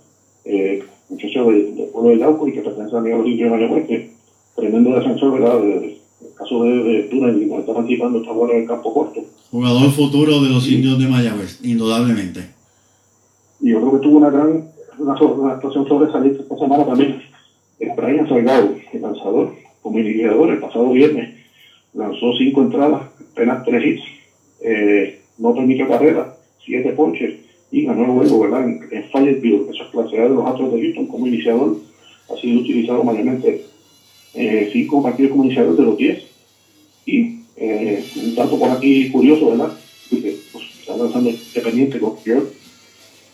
[0.44, 3.86] Eh, muchacho del de pueblo de Yauco y que pertenece a los indios de Mayagüez,
[3.86, 4.10] que
[4.56, 5.60] tremendo defensor, ¿verdad?
[5.60, 5.86] De, de,
[6.22, 9.20] el caso de, de Túnez, cuando está participando, está bueno en el campo corto.
[9.50, 10.76] Jugador futuro de los sí.
[10.76, 12.40] indios de Mayagüez, indudablemente.
[13.60, 17.22] Y yo creo que tuvo una gran una, una actuación sobresaliente esta semana también.
[17.78, 21.36] Es Brian Salgado, el lanzador, como iniciador, el pasado viernes
[21.94, 24.19] lanzó cinco entradas, apenas tres hits
[24.62, 27.34] eh, no permitió carrera, siete ponches
[27.70, 28.64] y ganó el juego, ¿verdad?
[28.64, 31.78] En, en Fayetteville, eso es clase de los Astros de Houston como iniciador,
[32.28, 33.64] ha sido utilizado mayormente
[34.34, 36.22] eh, cinco partidos como iniciador de los diez.
[37.06, 39.72] Y eh, un dato por aquí curioso, ¿verdad?
[40.08, 42.52] Porque pues, está lanzando independiente con York.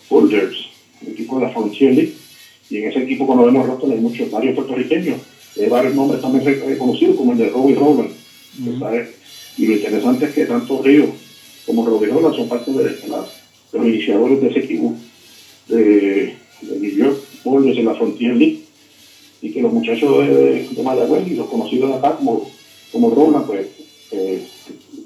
[0.08, 0.56] Holders,
[1.02, 2.12] el equipo de la Frontier League.
[2.70, 5.20] Y en ese equipo, cuando vemos el rostro, hay muchos, varios puertorriqueños.
[5.70, 8.08] Varios nombres también reconocidos, como el de Robbie Rowan.
[9.58, 11.06] Y lo interesante es que tanto Río
[11.64, 12.96] como Robbie Rowan son parte de,
[13.72, 14.94] los iniciadores de ese equipo
[15.68, 18.60] de, de New York en la Frontier League.
[19.42, 22.50] Y que los muchachos de, de Mayagüez y los conocidos acá, como,
[22.90, 23.66] como Roland, pues
[24.10, 24.46] eh,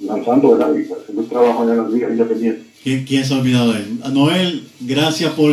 [0.02, 0.74] lanzando ¿verdad?
[0.74, 2.62] y haciendo el trabajo en la liga independiente.
[2.82, 4.00] ¿Quién, ¿Quién, se ha olvidado de él?
[4.12, 5.52] Noel, gracias por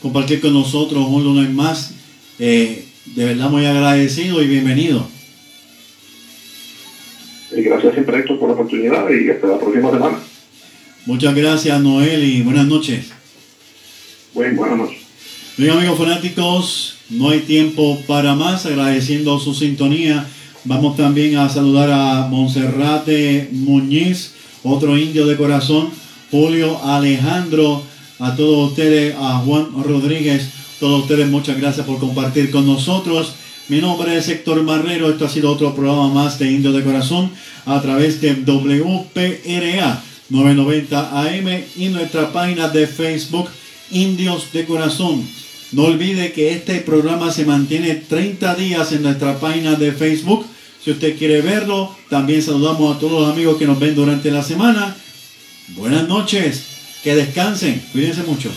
[0.00, 1.92] compartir con nosotros un lunes más.
[2.38, 2.84] Eh,
[3.16, 5.06] de verdad muy agradecido y bienvenido.
[7.58, 10.18] Y gracias siempre Héctor por la oportunidad y hasta la próxima semana.
[11.06, 13.10] Muchas gracias Noel y buenas noches.
[14.32, 14.98] Buen, buenas noches.
[15.56, 20.24] Bien amigos fanáticos, no hay tiempo para más, agradeciendo su sintonía.
[20.64, 25.90] Vamos también a saludar a Monserrate Muñiz, otro indio de corazón,
[26.30, 27.82] Julio Alejandro,
[28.20, 30.48] a todos ustedes, a Juan Rodríguez,
[30.78, 33.34] todos ustedes muchas gracias por compartir con nosotros.
[33.68, 37.30] Mi nombre es Héctor Marrero, esto ha sido otro programa más de Indio de Corazón
[37.66, 43.50] a través de WPRA 990 AM y nuestra página de Facebook
[43.90, 45.22] Indios de Corazón.
[45.72, 50.46] No olvide que este programa se mantiene 30 días en nuestra página de Facebook.
[50.82, 54.42] Si usted quiere verlo, también saludamos a todos los amigos que nos ven durante la
[54.42, 54.96] semana.
[55.76, 56.62] Buenas noches,
[57.04, 58.50] que descansen, cuídense mucho.